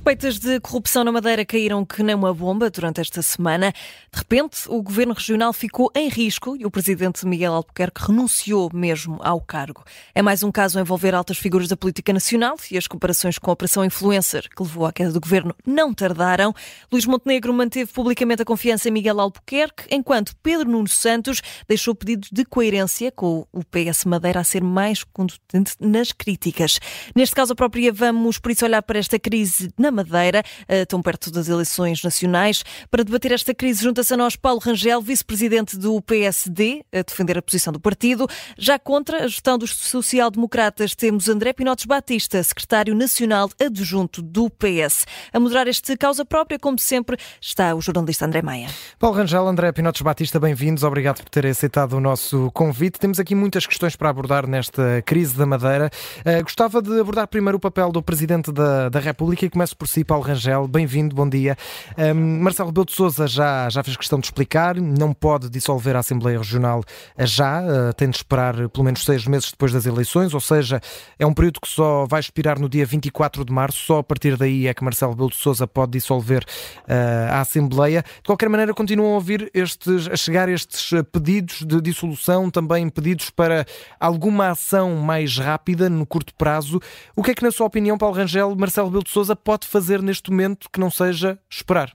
suspeitas 0.00 0.38
de 0.38 0.58
corrupção 0.60 1.04
na 1.04 1.12
Madeira 1.12 1.44
caíram 1.44 1.84
que 1.84 2.02
nem 2.02 2.14
uma 2.14 2.32
bomba 2.32 2.70
durante 2.70 3.02
esta 3.02 3.20
semana. 3.20 3.70
De 4.10 4.18
repente, 4.18 4.60
o 4.66 4.82
governo 4.82 5.12
regional 5.12 5.52
ficou 5.52 5.90
em 5.94 6.08
risco 6.08 6.56
e 6.56 6.64
o 6.64 6.70
presidente 6.70 7.26
Miguel 7.26 7.52
Albuquerque 7.52 8.06
renunciou 8.06 8.70
mesmo 8.72 9.18
ao 9.22 9.42
cargo. 9.42 9.84
É 10.14 10.22
mais 10.22 10.42
um 10.42 10.50
caso 10.50 10.78
a 10.78 10.80
envolver 10.80 11.14
altas 11.14 11.36
figuras 11.36 11.68
da 11.68 11.76
política 11.76 12.14
nacional 12.14 12.56
e 12.70 12.78
as 12.78 12.86
comparações 12.86 13.38
com 13.38 13.50
a 13.50 13.52
Operação 13.52 13.84
Influencer, 13.84 14.48
que 14.48 14.62
levou 14.62 14.86
à 14.86 14.92
queda 14.92 15.12
do 15.12 15.20
governo, 15.20 15.54
não 15.66 15.92
tardaram. 15.92 16.54
Luís 16.90 17.04
Montenegro 17.04 17.52
manteve 17.52 17.92
publicamente 17.92 18.40
a 18.40 18.46
confiança 18.46 18.88
em 18.88 18.92
Miguel 18.92 19.20
Albuquerque, 19.20 19.84
enquanto 19.90 20.34
Pedro 20.42 20.66
Nuno 20.66 20.88
Santos 20.88 21.42
deixou 21.68 21.94
pedidos 21.94 22.30
de 22.32 22.46
coerência 22.46 23.12
com 23.12 23.46
o 23.52 23.62
PS 23.62 24.06
Madeira 24.06 24.40
a 24.40 24.44
ser 24.44 24.64
mais 24.64 25.04
contundente 25.04 25.74
nas 25.78 26.10
críticas. 26.10 26.80
Neste 27.14 27.34
caso, 27.34 27.52
a 27.52 27.56
própria 27.56 27.92
vamos, 27.92 28.38
por 28.38 28.50
isso, 28.50 28.64
olhar 28.64 28.82
para 28.82 28.98
esta 28.98 29.18
crise 29.18 29.70
na 29.78 29.89
Madeira, 29.90 30.42
eh, 30.68 30.84
tão 30.84 31.02
perto 31.02 31.30
das 31.30 31.48
eleições 31.48 32.02
nacionais. 32.02 32.64
Para 32.90 33.04
debater 33.04 33.32
esta 33.32 33.54
crise, 33.54 33.82
junta-se 33.82 34.12
a 34.14 34.16
nós 34.16 34.36
Paulo 34.36 34.60
Rangel, 34.60 35.00
vice-presidente 35.00 35.76
do 35.76 36.00
PSD, 36.02 36.84
a 36.92 37.02
defender 37.02 37.38
a 37.38 37.42
posição 37.42 37.72
do 37.72 37.80
partido. 37.80 38.26
Já 38.58 38.78
contra 38.78 39.24
a 39.24 39.28
gestão 39.28 39.58
dos 39.58 39.76
social-democratas, 39.76 40.94
temos 40.94 41.28
André 41.28 41.52
Pinotes 41.52 41.84
Batista, 41.84 42.42
secretário 42.42 42.94
nacional 42.94 43.50
adjunto 43.60 44.22
do 44.22 44.48
PS. 44.50 45.06
A 45.32 45.40
moderar 45.40 45.68
este 45.68 45.96
causa 45.96 46.24
própria, 46.24 46.58
como 46.58 46.78
sempre, 46.78 47.16
está 47.40 47.74
o 47.74 47.80
jornalista 47.80 48.26
André 48.26 48.42
Maia. 48.42 48.68
Paulo 48.98 49.16
Rangel, 49.16 49.46
André 49.46 49.72
Pinotes 49.72 50.02
Batista, 50.02 50.38
bem-vindos. 50.38 50.82
Obrigado 50.82 51.22
por 51.22 51.28
terem 51.28 51.50
aceitado 51.50 51.94
o 51.94 52.00
nosso 52.00 52.50
convite. 52.52 52.98
Temos 52.98 53.18
aqui 53.18 53.34
muitas 53.34 53.66
questões 53.66 53.96
para 53.96 54.08
abordar 54.08 54.46
nesta 54.46 55.02
crise 55.04 55.36
da 55.36 55.46
Madeira. 55.46 55.90
Uh, 56.20 56.42
gostava 56.42 56.82
de 56.82 57.00
abordar 57.00 57.26
primeiro 57.28 57.58
o 57.58 57.60
papel 57.60 57.92
do 57.92 58.02
Presidente 58.02 58.52
da, 58.52 58.88
da 58.88 59.00
República 59.00 59.44
e 59.44 59.50
começo 59.50 59.76
por 59.80 59.88
si, 59.88 60.04
Paulo 60.04 60.22
Rangel. 60.22 60.68
Bem-vindo, 60.68 61.16
bom 61.16 61.26
dia. 61.26 61.56
Um, 61.96 62.42
Marcelo 62.42 62.68
Rebelo 62.68 62.84
de 62.84 62.92
Sousa 62.92 63.26
já, 63.26 63.66
já 63.70 63.82
fez 63.82 63.96
questão 63.96 64.20
de 64.20 64.26
explicar, 64.26 64.76
não 64.76 65.14
pode 65.14 65.48
dissolver 65.48 65.96
a 65.96 66.00
Assembleia 66.00 66.36
Regional 66.36 66.84
já, 67.18 67.62
uh, 67.62 67.94
tem 67.94 68.10
de 68.10 68.16
esperar 68.16 68.68
pelo 68.68 68.84
menos 68.84 69.02
seis 69.02 69.24
meses 69.24 69.50
depois 69.50 69.72
das 69.72 69.86
eleições, 69.86 70.34
ou 70.34 70.40
seja, 70.40 70.82
é 71.18 71.24
um 71.24 71.32
período 71.32 71.62
que 71.62 71.68
só 71.68 72.04
vai 72.06 72.20
expirar 72.20 72.58
no 72.58 72.68
dia 72.68 72.84
24 72.84 73.42
de 73.42 73.50
março, 73.50 73.78
só 73.86 74.00
a 74.00 74.02
partir 74.02 74.36
daí 74.36 74.66
é 74.66 74.74
que 74.74 74.84
Marcelo 74.84 75.12
Rebelo 75.12 75.30
de 75.30 75.36
Sousa 75.36 75.66
pode 75.66 75.92
dissolver 75.92 76.44
uh, 76.82 77.32
a 77.32 77.40
Assembleia. 77.40 78.02
De 78.02 78.26
qualquer 78.26 78.50
maneira, 78.50 78.74
continuam 78.74 79.12
a 79.12 79.14
ouvir 79.14 79.50
estes, 79.54 80.08
a 80.08 80.16
chegar 80.16 80.50
estes 80.50 80.90
pedidos 81.10 81.62
de 81.62 81.80
dissolução, 81.80 82.50
também 82.50 82.86
pedidos 82.90 83.30
para 83.30 83.64
alguma 83.98 84.50
ação 84.50 84.96
mais 84.96 85.38
rápida, 85.38 85.88
no 85.88 86.04
curto 86.04 86.34
prazo. 86.34 86.78
O 87.16 87.22
que 87.22 87.30
é 87.30 87.34
que, 87.34 87.42
na 87.42 87.50
sua 87.50 87.66
opinião, 87.66 87.96
Paulo 87.96 88.14
Rangel, 88.14 88.54
Marcelo 88.54 88.88
Rebelo 88.88 89.04
de 89.04 89.10
Sousa 89.10 89.34
pode 89.34 89.69
fazer 89.70 90.02
neste 90.02 90.30
momento 90.30 90.68
que 90.70 90.80
não 90.80 90.90
seja 90.90 91.38
esperar? 91.48 91.92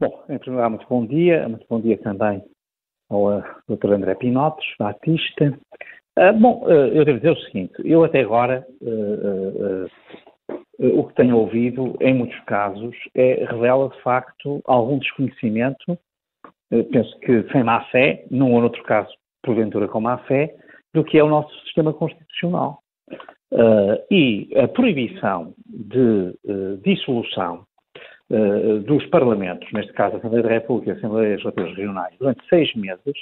Bom, 0.00 0.24
em 0.28 0.38
primeiro 0.38 0.52
lugar, 0.52 0.70
muito 0.70 0.86
bom 0.88 1.04
dia. 1.04 1.48
Muito 1.48 1.66
bom 1.68 1.80
dia 1.80 1.98
também 1.98 2.42
ao 3.10 3.38
uh, 3.38 3.42
Dr. 3.68 3.92
André 3.92 4.14
Pinotes, 4.14 4.66
Batista. 4.78 5.58
Uh, 6.16 6.32
bom, 6.38 6.64
uh, 6.64 6.70
eu 6.70 7.04
devo 7.04 7.18
dizer 7.18 7.32
o 7.32 7.40
seguinte: 7.40 7.74
eu 7.84 8.04
até 8.04 8.20
agora 8.20 8.66
o 10.78 11.08
que 11.08 11.14
tenho 11.14 11.36
ouvido, 11.36 11.96
em 12.00 12.14
muitos 12.14 12.38
casos, 12.44 12.94
é, 13.12 13.44
revela 13.50 13.88
de 13.88 14.00
facto 14.00 14.62
algum 14.64 14.96
desconhecimento, 15.00 15.98
penso 16.70 17.18
que 17.18 17.42
sem 17.50 17.64
má 17.64 17.84
fé, 17.86 18.24
num 18.30 18.52
ou 18.52 18.60
noutro 18.60 18.84
caso, 18.84 19.12
porventura 19.42 19.88
com 19.88 20.00
má 20.00 20.18
fé, 20.18 20.54
do 20.94 21.02
que 21.02 21.18
é 21.18 21.24
o 21.24 21.28
nosso 21.28 21.52
sistema 21.64 21.92
constitucional. 21.92 22.80
Uh, 23.50 23.96
e 24.10 24.50
a 24.56 24.68
proibição 24.68 25.54
de 25.66 26.34
uh, 26.44 26.76
dissolução 26.84 27.64
uh, 28.30 28.80
dos 28.80 29.06
parlamentos, 29.06 29.66
neste 29.72 29.90
caso 29.94 30.16
a 30.16 30.18
Assembleia 30.18 30.42
da 30.42 30.50
República 30.50 30.90
e 30.90 30.92
a 30.92 30.96
Assembleia 30.96 31.30
Legislativas 31.30 31.70
Regionais, 31.70 32.14
durante 32.18 32.46
seis 32.48 32.74
meses, 32.74 33.14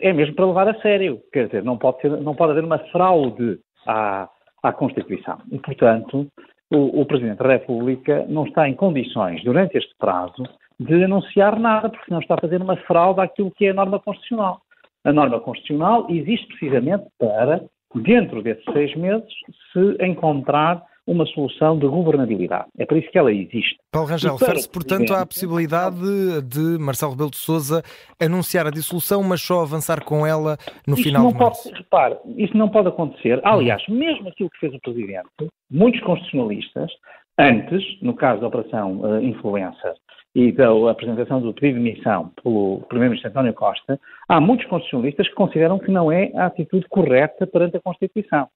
é 0.00 0.12
mesmo 0.12 0.34
para 0.34 0.46
levar 0.46 0.68
a 0.68 0.80
sério. 0.80 1.20
Quer 1.32 1.46
dizer, 1.46 1.64
não 1.64 1.76
pode, 1.76 2.08
não 2.08 2.34
pode 2.34 2.52
haver 2.52 2.64
uma 2.64 2.78
fraude 2.78 3.58
à, 3.86 4.28
à 4.62 4.72
Constituição. 4.72 5.38
E, 5.50 5.58
portanto, 5.58 6.28
o, 6.70 7.00
o, 7.00 7.04
Presidente 7.04 7.38
da 7.38 7.48
República 7.48 8.24
não 8.28 8.46
está 8.46 8.68
em 8.68 8.74
condições, 8.74 9.42
durante 9.44 9.76
este 9.76 9.92
prazo, 9.98 10.44
de 10.80 11.04
anunciar 11.04 11.58
nada, 11.58 11.90
porque 11.90 12.10
não 12.10 12.20
está 12.20 12.34
a 12.34 12.40
fazer 12.40 12.62
uma 12.62 12.76
fraude 12.76 13.20
àquilo 13.20 13.50
que 13.50 13.66
é 13.66 13.70
a 13.70 13.74
norma 13.74 13.98
constitucional. 13.98 14.62
A 15.04 15.12
norma 15.12 15.40
constitucional 15.40 16.06
existe 16.08 16.46
precisamente 16.46 17.04
para 17.18 17.62
dentro 17.94 18.42
desses 18.42 18.64
seis 18.72 18.94
meses, 18.96 19.28
se 19.72 20.04
encontrar 20.04 20.82
uma 21.06 21.26
solução 21.26 21.78
de 21.78 21.86
governabilidade. 21.86 22.66
É 22.78 22.86
por 22.86 22.96
isso 22.96 23.10
que 23.10 23.18
ela 23.18 23.32
existe. 23.32 23.76
Paulo 23.90 24.08
Rangel, 24.08 24.36
refere-se, 24.36 24.70
portanto, 24.70 25.12
à 25.12 25.26
possibilidade 25.26 25.96
de 26.42 26.78
Marcelo 26.78 27.12
Rebelo 27.12 27.30
de 27.30 27.38
Sousa 27.38 27.82
anunciar 28.20 28.66
a 28.66 28.70
dissolução, 28.70 29.22
mas 29.22 29.42
só 29.42 29.62
avançar 29.62 30.04
com 30.04 30.24
ela 30.24 30.56
no 30.86 30.94
isso 30.94 31.02
final 31.02 31.24
não 31.24 31.32
de 31.32 31.38
março. 31.38 31.68
Pode, 31.68 31.78
repare, 31.78 32.16
isso 32.36 32.56
não 32.56 32.68
pode 32.68 32.88
acontecer. 32.88 33.40
Aliás, 33.44 33.82
mesmo 33.88 34.28
aquilo 34.28 34.50
que 34.50 34.58
fez 34.58 34.74
o 34.74 34.80
Presidente, 34.80 35.28
muitos 35.70 36.00
constitucionalistas, 36.02 36.90
antes, 37.38 37.82
no 38.00 38.14
caso 38.14 38.40
da 38.40 38.46
Operação 38.46 39.00
uh, 39.00 39.20
Influencer, 39.20 39.94
e 40.34 40.50
da 40.50 40.70
apresentação 40.90 41.40
do 41.40 41.52
pedido 41.52 41.78
de 41.78 41.84
demissão 41.84 42.30
pelo 42.42 42.80
Primeiro-Ministro 42.88 43.30
António 43.30 43.52
Costa, 43.52 44.00
há 44.28 44.40
muitos 44.40 44.66
constitucionalistas 44.66 45.28
que 45.28 45.34
consideram 45.34 45.78
que 45.78 45.90
não 45.90 46.10
é 46.10 46.32
a 46.34 46.46
atitude 46.46 46.86
correta 46.88 47.46
perante 47.46 47.76
a 47.76 47.80
Constituição. 47.80 48.48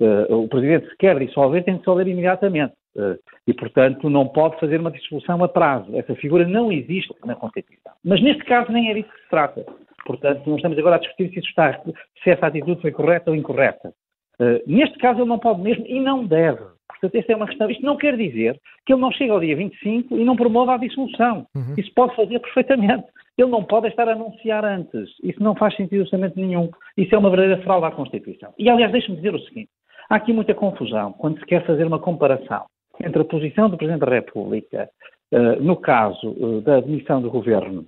Uh, 0.00 0.44
o 0.44 0.48
Presidente, 0.48 0.88
se 0.90 0.96
quer 0.98 1.18
dissolver, 1.18 1.64
tem 1.64 1.74
de 1.74 1.80
dissolver 1.80 2.06
imediatamente. 2.06 2.74
Uh, 2.94 3.18
e, 3.46 3.54
portanto, 3.54 4.08
não 4.08 4.28
pode 4.28 4.58
fazer 4.60 4.78
uma 4.78 4.90
dissolução 4.90 5.42
a 5.42 5.48
prazo. 5.48 5.96
Essa 5.96 6.14
figura 6.16 6.46
não 6.46 6.70
existe 6.70 7.14
na 7.24 7.34
Constituição. 7.34 7.92
Mas, 8.04 8.22
neste 8.22 8.44
caso, 8.44 8.70
nem 8.70 8.90
é 8.90 8.94
disso 8.94 9.08
que 9.08 9.22
se 9.22 9.30
trata. 9.30 9.64
Portanto, 10.04 10.42
não 10.46 10.56
estamos 10.56 10.78
agora 10.78 10.96
a 10.96 11.00
discutir 11.00 11.30
se, 11.30 11.40
está, 11.40 11.80
se 12.22 12.30
essa 12.30 12.46
atitude 12.46 12.80
foi 12.80 12.92
correta 12.92 13.30
ou 13.30 13.36
incorreta. 13.36 13.92
Uh, 14.38 14.60
neste 14.66 14.98
caso, 14.98 15.20
ele 15.20 15.28
não 15.28 15.38
pode 15.38 15.62
mesmo 15.62 15.84
e 15.86 15.98
não 15.98 16.24
deve. 16.24 16.75
Portanto, 17.00 17.20
esta 17.20 17.32
é 17.32 17.36
uma 17.36 17.46
questão. 17.46 17.70
Isto 17.70 17.84
não 17.84 17.96
quer 17.96 18.16
dizer 18.16 18.58
que 18.84 18.92
ele 18.92 19.00
não 19.00 19.12
chegue 19.12 19.30
ao 19.30 19.40
dia 19.40 19.56
25 19.56 20.16
e 20.16 20.24
não 20.24 20.36
promova 20.36 20.74
a 20.74 20.78
dissolução. 20.78 21.46
Uhum. 21.54 21.74
Isso 21.76 21.92
pode 21.94 22.14
fazer 22.16 22.38
perfeitamente. 22.40 23.04
Ele 23.36 23.50
não 23.50 23.62
pode 23.64 23.88
estar 23.88 24.08
a 24.08 24.12
anunciar 24.12 24.64
antes. 24.64 25.10
Isso 25.22 25.42
não 25.42 25.54
faz 25.54 25.76
sentido 25.76 26.02
absolutamente 26.02 26.40
nenhum. 26.40 26.70
Isso 26.96 27.14
é 27.14 27.18
uma 27.18 27.30
verdadeira 27.30 27.62
fraude 27.62 27.86
à 27.86 27.90
Constituição. 27.90 28.52
E, 28.58 28.68
aliás, 28.68 28.92
deixe-me 28.92 29.16
dizer 29.16 29.34
o 29.34 29.40
seguinte: 29.40 29.70
há 30.08 30.16
aqui 30.16 30.32
muita 30.32 30.54
confusão 30.54 31.12
quando 31.12 31.38
se 31.38 31.46
quer 31.46 31.64
fazer 31.66 31.86
uma 31.86 31.98
comparação 31.98 32.64
entre 33.04 33.20
a 33.20 33.24
posição 33.24 33.68
do 33.68 33.76
Presidente 33.76 34.06
da 34.06 34.10
República, 34.10 34.88
uh, 35.32 35.62
no 35.62 35.76
caso 35.76 36.30
uh, 36.30 36.60
da 36.62 36.78
admissão 36.78 37.20
do 37.20 37.30
Governo 37.30 37.86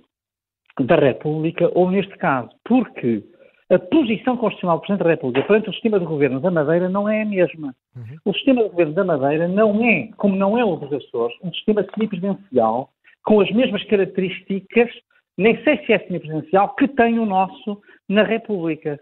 da 0.79 0.95
República, 0.95 1.69
ou 1.73 1.89
neste 1.89 2.15
caso, 2.17 2.49
porque 2.63 3.23
a 3.69 3.77
posição 3.77 4.35
constitucional 4.35 4.77
do 4.77 4.81
Presidente 4.81 5.03
da 5.03 5.11
República 5.11 5.47
perante 5.47 5.69
o 5.69 5.73
sistema 5.73 5.99
de 5.99 6.05
governo 6.05 6.39
da 6.39 6.49
Madeira 6.49 6.89
não 6.89 7.07
é 7.07 7.21
a 7.21 7.25
mesma. 7.25 7.75
Uhum. 7.95 8.17
O 8.25 8.33
sistema 8.33 8.63
de 8.63 8.69
governo 8.69 8.93
da 8.93 9.03
Madeira 9.03 9.47
não 9.47 9.83
é, 9.83 10.09
como 10.17 10.35
não 10.35 10.57
é 10.57 10.65
o 10.65 10.75
dos 10.75 10.91
Açores, 10.91 11.35
um 11.43 11.53
sistema 11.53 11.85
semipresidencial 11.93 12.89
com 13.23 13.41
as 13.41 13.51
mesmas 13.51 13.83
características, 13.83 14.89
nem 15.37 15.61
sei 15.63 15.77
se 15.85 15.93
é 15.93 15.99
semipresidencial, 15.99 16.73
que 16.75 16.87
tem 16.87 17.19
o 17.19 17.25
nosso 17.25 17.79
na 18.07 18.23
República. 18.23 18.99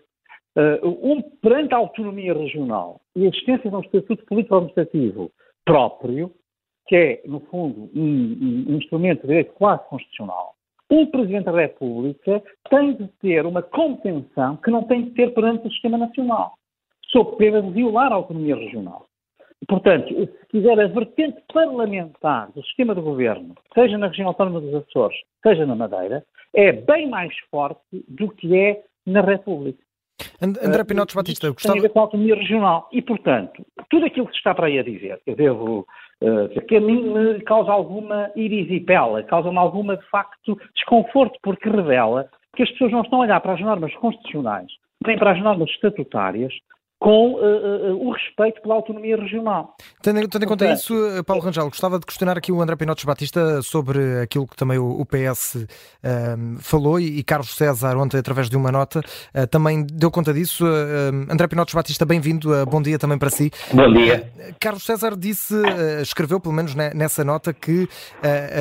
Uh, 0.58 1.12
um, 1.12 1.22
perante 1.40 1.74
a 1.76 1.78
autonomia 1.78 2.34
regional 2.34 3.00
e 3.16 3.26
a 3.26 3.30
existência 3.30 3.70
de 3.70 3.76
um 3.76 3.80
estatuto 3.80 4.26
político-administrativo 4.26 5.32
próprio, 5.64 6.32
que 6.88 6.96
é, 6.96 7.22
no 7.26 7.42
fundo, 7.42 7.92
um, 7.96 8.66
um 8.68 8.78
instrumento 8.78 9.22
de 9.22 9.28
direito 9.28 9.54
quase 9.54 9.88
constitucional, 9.88 10.57
o 10.90 11.08
Presidente 11.08 11.46
da 11.46 11.52
República 11.52 12.42
tem 12.70 12.94
de 12.94 13.08
ter 13.20 13.46
uma 13.46 13.62
contenção 13.62 14.58
que 14.58 14.72
não 14.72 14.84
tem 14.84 15.06
de 15.06 15.12
ter 15.12 15.34
perante 15.34 15.68
o 15.68 15.72
sistema 15.72 15.98
nacional, 15.98 16.54
sob 17.08 17.38
pena 17.38 17.62
de 17.62 17.72
violar 17.72 18.12
a 18.12 18.16
autonomia 18.16 18.56
regional. 18.56 19.08
Portanto, 19.68 20.08
se 20.08 20.48
quiser 20.50 20.80
a 20.80 20.88
vertente 20.88 21.42
parlamentar 21.52 22.52
do 22.52 22.64
sistema 22.64 22.94
de 22.94 23.02
governo, 23.02 23.56
seja 23.74 23.98
na 23.98 24.08
região 24.08 24.28
autónoma 24.28 24.62
dos 24.62 24.74
Açores, 24.76 25.18
seja 25.42 25.66
na 25.66 25.76
Madeira, 25.76 26.24
é 26.54 26.72
bem 26.72 27.10
mais 27.10 27.36
forte 27.50 27.82
do 28.08 28.30
que 28.30 28.56
é 28.56 28.84
na 29.06 29.22
República. 29.22 29.80
André 30.42 30.84
Pinotes 30.84 31.16
Batista, 31.16 31.48
eu 31.48 31.54
gostava... 31.54 31.74
Tem 31.74 31.80
a 31.80 31.88
ver 31.88 31.94
com 31.94 32.00
a 32.00 32.04
autonomia 32.04 32.36
regional. 32.36 32.88
E, 32.92 33.02
portanto, 33.02 33.66
tudo 33.90 34.06
aquilo 34.06 34.28
que 34.28 34.34
se 34.34 34.38
está 34.38 34.54
para 34.54 34.68
aí 34.68 34.80
a 34.80 34.84
dizer, 34.84 35.22
eu 35.26 35.36
devo 35.36 35.88
uh, 36.22 36.68
que 36.68 36.76
a 36.76 36.82
mim 36.82 37.14
me 37.14 37.42
causa 37.42 37.72
alguma 37.72 38.32
irisipela, 38.36 39.24
causa-me 39.24 39.58
alguma, 39.58 39.98
de 39.98 40.06
facto, 40.10 40.58
desconforto, 40.76 41.38
porque 41.42 41.70
revela 41.70 42.30
que 42.56 42.64
as 42.64 42.72
pessoas 42.72 42.92
não 42.92 43.02
estão 43.02 43.20
a 43.20 43.24
olhar 43.24 43.40
para 43.42 43.54
as 43.54 43.62
normas 43.62 43.94
constitucionais, 43.96 44.72
nem 45.06 45.18
para 45.18 45.32
as 45.32 45.42
normas 45.42 45.70
estatutárias, 45.70 46.54
com 47.00 47.34
uh, 47.34 47.38
uh, 47.38 48.08
o 48.08 48.12
respeito 48.12 48.62
pela 48.62 48.76
autonomia 48.76 49.16
regional. 49.16 49.76
Tendo, 50.02 50.28
tendo 50.28 50.46
em 50.46 50.48
conta 50.48 50.72
isso, 50.72 50.96
Paulo 51.26 51.44
Rangel, 51.44 51.70
gostava 51.70 52.00
de 52.00 52.06
questionar 52.06 52.38
aqui 52.38 52.52
o 52.52 52.60
André 52.60 52.76
Pinotes 52.76 53.06
Batista 53.06 53.62
sobre 53.62 54.22
aquilo 54.22 54.48
que 54.48 54.56
também 54.56 54.80
o, 54.80 55.00
o 55.00 55.06
PS 55.06 55.56
uh, 55.56 55.68
falou 56.60 57.00
e, 57.00 57.20
e, 57.20 57.24
Carlos 57.24 57.56
César 57.56 57.96
ontem, 57.98 58.18
através 58.18 58.50
de 58.50 58.58
uma 58.58 58.72
nota, 58.72 59.02
também 59.52 59.86
deu 59.86 60.10
conta 60.10 60.34
disso. 60.34 60.66
André 61.30 61.48
Pinotes 61.48 61.74
Batista, 61.74 62.06
bem-vindo, 62.06 62.50
bom 62.66 62.82
dia 62.82 62.98
também 62.98 63.18
para 63.18 63.30
si. 63.30 63.52
Bom 63.74 63.92
dia. 63.92 64.32
Carlos 64.60 64.84
César 64.84 65.16
disse, 65.16 65.56
escreveu 66.02 66.40
pelo 66.40 66.54
menos 66.54 66.74
nessa 66.74 67.24
nota, 67.24 67.54
que 67.54 67.88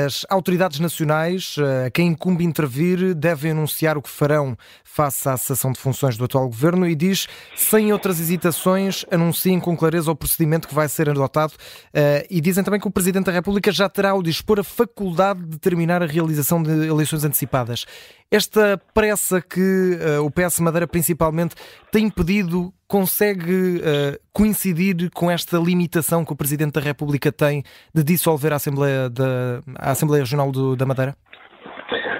as 0.04 0.26
autoridades 0.28 0.80
nacionais, 0.80 1.56
quem 1.94 2.08
incumbe 2.08 2.44
intervir, 2.44 3.14
devem 3.14 3.52
anunciar 3.52 3.96
o 3.96 4.02
que 4.02 4.10
farão 4.10 4.56
face 4.96 5.28
à 5.28 5.36
cessação 5.36 5.72
de 5.72 5.78
funções 5.78 6.16
do 6.16 6.24
atual 6.24 6.48
governo 6.48 6.88
e 6.88 6.94
diz, 6.94 7.28
sem 7.54 7.92
outras 7.92 8.18
hesitações, 8.18 9.04
anunciem 9.10 9.60
com 9.60 9.76
clareza 9.76 10.10
o 10.10 10.16
procedimento 10.16 10.66
que 10.66 10.74
vai 10.74 10.88
ser 10.88 11.10
adotado 11.10 11.52
uh, 11.52 12.26
e 12.30 12.40
dizem 12.40 12.64
também 12.64 12.80
que 12.80 12.88
o 12.88 12.90
Presidente 12.90 13.26
da 13.26 13.32
República 13.32 13.70
já 13.70 13.90
terá 13.90 14.12
ao 14.12 14.22
dispor 14.22 14.58
a 14.58 14.64
faculdade 14.64 15.40
de 15.40 15.48
determinar 15.48 16.02
a 16.02 16.06
realização 16.06 16.62
de 16.62 16.70
eleições 16.88 17.24
antecipadas. 17.24 17.84
Esta 18.30 18.80
pressa 18.94 19.42
que 19.42 19.60
uh, 19.60 20.24
o 20.24 20.30
PS 20.30 20.60
Madeira 20.60 20.86
principalmente 20.86 21.54
tem 21.92 22.08
pedido 22.08 22.72
consegue 22.88 23.76
uh, 23.76 24.18
coincidir 24.32 25.10
com 25.10 25.30
esta 25.30 25.58
limitação 25.58 26.24
que 26.24 26.32
o 26.32 26.36
Presidente 26.36 26.72
da 26.72 26.80
República 26.80 27.30
tem 27.30 27.62
de 27.94 28.02
dissolver 28.02 28.52
a 28.52 28.56
Assembleia, 28.56 29.10
da, 29.10 29.60
a 29.76 29.90
Assembleia 29.90 30.22
Regional 30.22 30.50
do, 30.50 30.74
da 30.74 30.86
Madeira? 30.86 31.14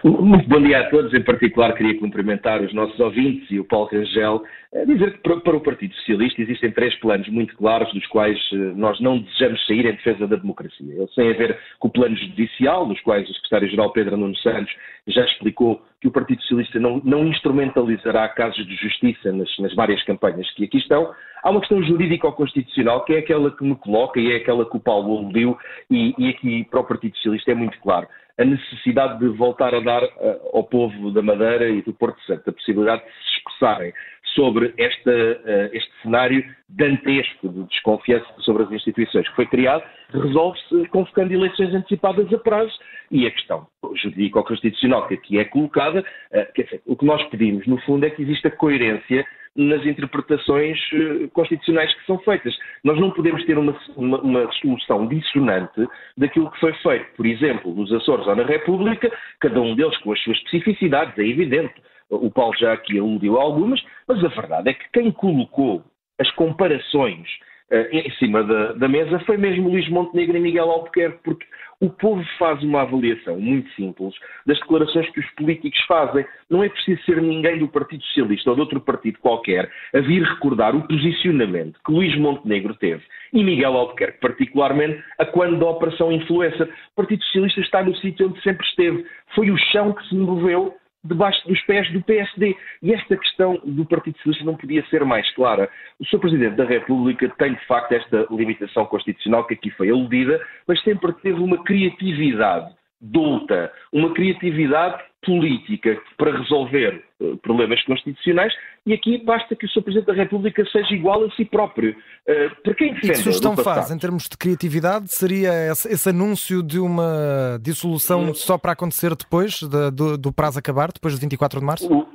Muito 0.07 0.49
bom 0.49 0.63
dia 0.63 0.83
a 0.83 0.89
todos. 0.89 1.13
Em 1.13 1.21
particular, 1.21 1.73
queria 1.73 1.99
cumprimentar 1.99 2.63
os 2.63 2.73
nossos 2.73 2.99
ouvintes 3.01 3.51
e 3.51 3.59
o 3.59 3.65
Paulo 3.65 3.89
Rangel. 3.91 4.41
Dizer 4.87 5.15
que 5.15 5.41
para 5.41 5.57
o 5.57 5.61
Partido 5.61 5.93
Socialista 5.97 6.41
existem 6.43 6.71
três 6.71 6.95
planos 7.01 7.29
muito 7.29 7.57
claros, 7.57 7.93
dos 7.93 8.07
quais 8.07 8.39
eh, 8.53 8.57
nós 8.77 9.01
não 9.01 9.19
desejamos 9.19 9.67
sair 9.67 9.85
em 9.85 9.93
defesa 9.97 10.29
da 10.29 10.37
democracia. 10.37 10.95
Eles 10.95 11.13
têm 11.13 11.31
a 11.31 11.37
ver 11.37 11.59
com 11.81 11.89
o 11.89 11.91
plano 11.91 12.15
judicial, 12.15 12.87
dos 12.87 13.01
quais 13.01 13.29
o 13.29 13.35
secretário-geral 13.35 13.93
Pedro 13.93 14.17
Nuno 14.17 14.37
Santos 14.37 14.73
já 15.09 15.25
explicou 15.25 15.83
que 16.01 16.07
o 16.07 16.13
Partido 16.13 16.41
Socialista 16.43 16.79
não, 16.79 17.01
não 17.03 17.27
instrumentalizará 17.27 18.29
casos 18.29 18.65
de 18.65 18.77
justiça 18.77 19.33
nas, 19.33 19.49
nas, 19.59 19.75
várias 19.75 20.01
campanhas 20.05 20.49
que 20.53 20.67
aqui 20.67 20.79
estão. 20.79 21.13
Há 21.43 21.51
uma 21.51 21.61
questão 21.61 21.83
jurídico-constitucional, 21.83 23.05
que 23.05 23.15
é 23.15 23.19
aquela 23.19 23.51
que 23.51 23.65
me 23.65 23.75
coloca 23.75 24.21
e 24.21 24.31
é 24.31 24.37
aquela 24.37 24.69
que 24.69 24.77
o 24.77 24.81
Paulo 24.81 25.19
aludiu, 25.19 25.59
e, 25.91 26.15
e 26.17 26.29
aqui 26.29 26.65
para 26.71 26.81
o 26.81 26.85
Partido 26.85 27.17
Socialista 27.17 27.51
é 27.51 27.55
muito 27.57 27.77
claro 27.81 28.07
a 28.39 28.45
necessidade 28.45 29.19
de 29.19 29.29
voltar 29.29 29.75
a 29.75 29.81
dar 29.81 30.03
uh, 30.03 30.57
ao 30.57 30.65
povo 30.65 31.11
da 31.11 31.23
Madeira 31.23 31.69
e 31.69 31.83
do 31.83 31.93
Porto 31.93 32.21
Santo 32.23 32.49
a 32.49 32.53
possibilidade 32.53 33.03
de 33.05 33.11
se 33.11 33.39
expressarem 33.39 33.93
sobre 34.35 34.75
esta, 34.77 35.11
uh, 35.11 35.71
este 35.73 35.91
cenário 36.03 36.45
dantesco 36.69 37.49
de 37.49 37.65
desconfiança 37.65 38.27
sobre 38.41 38.65
as 38.65 38.73
instituições 38.73 39.29
que 39.29 39.37
foi 39.37 39.47
criado, 39.47 39.83
resolve-se 40.11 40.87
convocando 40.89 41.33
eleições 41.33 41.75
antecipadas 41.75 42.33
a 42.33 42.39
prazo 42.39 42.79
e 43.11 43.27
a 43.27 43.31
questão 43.31 43.67
jurídico-constitucional 43.97 45.07
que 45.09 45.15
aqui 45.15 45.39
é 45.39 45.45
colocada, 45.45 46.01
uh, 46.01 46.53
quer 46.55 46.65
dizer, 46.65 46.83
o 46.87 46.97
que 46.97 47.05
nós 47.05 47.23
pedimos, 47.25 47.67
no 47.67 47.79
fundo, 47.83 48.05
é 48.07 48.11
que 48.11 48.23
exista 48.23 48.51
coerência 48.51 49.27
nas 49.57 49.85
interpretações 49.87 50.79
uh, 50.93 51.29
constitucionais 51.31 51.93
que 51.95 52.07
são 52.07 52.19
feitas. 52.21 52.57
Nós 52.85 52.99
não 53.01 53.11
podemos 53.11 53.45
ter 53.45 53.57
uma, 53.57 53.77
uma, 53.97 54.21
uma, 54.21 54.53
solução 54.53 55.07
dissonante 55.07 55.87
daquilo 56.17 56.51
que 56.51 56.61
foi 56.61 56.73
feito, 56.75 57.07
por 57.17 57.27
exemplo, 57.27 57.75
nos 57.75 57.93
Açores 57.93 58.27
ou 58.27 58.37
na 58.37 58.45
República, 58.45 59.11
cada 59.41 59.61
um 59.61 59.75
deles 59.75 59.97
com 59.99 60.13
as 60.13 60.23
suas 60.23 60.37
especificidades, 60.39 61.19
é 61.19 61.27
evidente. 61.27 61.75
O 62.11 62.31
Paulo 62.31 62.55
já 62.57 62.73
aqui 62.73 62.99
aludiu 62.99 63.39
a 63.39 63.43
algumas, 63.43 63.83
mas 64.07 64.23
a 64.23 64.29
verdade 64.29 64.71
é 64.71 64.75
que 64.75 64.85
quem 64.93 65.11
colocou 65.11 65.83
as 66.21 66.31
comparações 66.33 67.27
uh, 67.71 67.89
em 67.91 68.11
cima 68.13 68.45
da, 68.45 68.73
da, 68.73 68.89
mesa 68.89 69.19
foi 69.21 69.37
mesmo 69.37 69.69
Luís 69.69 69.89
Montenegro 69.89 70.37
e 70.37 70.41
Miguel 70.41 70.71
Albuquerque, 70.71 71.19
porque 71.25 71.47
o 71.81 71.91
povo 71.91 72.25
faz 72.39 72.63
uma 72.63 72.83
avaliação 72.83 73.39
muito 73.39 73.71
simples 73.73 74.15
das 74.47 74.59
declarações 74.61 75.09
que 75.11 75.21
os 75.21 75.31
políticos 75.33 75.79
fazem. 75.87 76.25
Não 76.49 76.63
é 76.63 76.69
preciso 76.69 77.03
ser 77.03 77.21
ninguém 77.21 77.59
do 77.59 77.69
Partido 77.69 78.03
Socialista 78.05 78.51
ou 78.51 78.57
de 78.57 78.63
outro 78.63 78.81
partido 78.81 79.19
qualquer 79.19 79.71
a 79.95 80.01
vir 80.01 80.23
recordar 80.23 80.75
o 80.75 80.87
posicionamento 80.87 81.79
que 81.85 81.93
Luís 81.93 82.17
Montenegro 82.19 82.75
teve 82.75 83.03
e 83.33 83.45
Miguel 83.45 83.77
Albuquerque, 83.77 84.21
particularmente, 84.21 85.03
a 85.19 85.25
quando 85.27 85.59
da 85.59 85.67
Operação 85.67 86.11
Influencer. 86.13 86.69
O 86.93 86.97
Partido 86.97 87.23
Socialista 87.25 87.61
está 87.61 87.83
no 87.83 87.95
sítio 87.97 88.29
onde 88.29 88.41
sempre 88.43 88.65
esteve. 88.67 89.05
Foi 89.35 89.51
o 89.51 89.59
chão 89.59 89.93
que 89.93 90.09
se 90.09 90.15
moveu 90.15 90.75
debaixo 91.07 91.47
dos 91.47 91.61
pés 91.63 91.91
do 91.93 92.03
PSD. 92.03 92.57
E 92.83 92.93
esta 92.93 93.17
questão 93.17 93.61
do 93.65 93.85
Partido 93.85 94.17
Socialista 94.19 94.45
não 94.45 94.57
podia 94.57 94.85
ser 94.87 95.05
mais 95.05 95.29
clara. 95.35 95.69
O 95.99 96.05
Sr. 96.05 96.19
Presidente 96.19 96.57
da 96.57 96.65
República 96.65 97.29
tem, 97.39 97.55
de 97.55 97.67
facto, 97.67 97.93
esta 97.93 98.27
limitação 98.31 98.87
constitucional 98.87 99.47
que 99.47 99.55
aqui 99.55 99.71
foi 99.71 99.91
aludida, 99.91 100.41
mas 100.67 100.83
sempre 100.83 101.13
teve 101.15 101.41
uma 101.41 101.63
criatividade 101.65 102.75
douta, 103.01 103.73
uma 103.93 104.13
criatividade 104.15 105.03
política 105.25 106.01
para 106.17 106.39
resolver 106.39 107.05
uh, 107.21 107.37
problemas 107.39 107.83
constitucionais 107.85 108.53
e 108.87 108.93
aqui 108.93 109.19
basta 109.19 109.57
que 109.57 109.67
o 109.67 109.69
Sr. 109.69 109.83
Presidente 109.83 110.07
da 110.07 110.13
República 110.13 110.65
seja 110.71 110.95
igual 110.95 111.25
a 111.25 111.31
si 111.33 111.45
próprio. 111.45 111.91
Uh, 111.91 112.63
para 112.63 112.75
quem 112.75 112.95
defende 112.95 113.09
e 113.09 113.11
que 113.11 113.17
sugestão 113.17 113.57
faz, 113.57 113.91
em 113.91 113.99
termos 113.99 114.29
de 114.29 114.39
criatividade, 114.39 115.09
seria 115.09 115.51
esse, 115.73 115.93
esse 115.93 116.09
anúncio 116.09 116.63
de 116.63 116.79
uma 116.79 117.59
dissolução 117.61 118.33
só 118.33 118.57
para 118.57 118.73
acontecer 118.73 119.15
depois 119.17 119.61
de, 119.61 119.91
do, 119.91 120.17
do, 120.17 120.33
prazo 120.33 120.61
acabar, 120.61 120.93
depois 120.93 121.15
de 121.15 121.21
24 121.21 121.59
de 121.59 121.67
março? 121.67 121.93
O, 121.93 122.07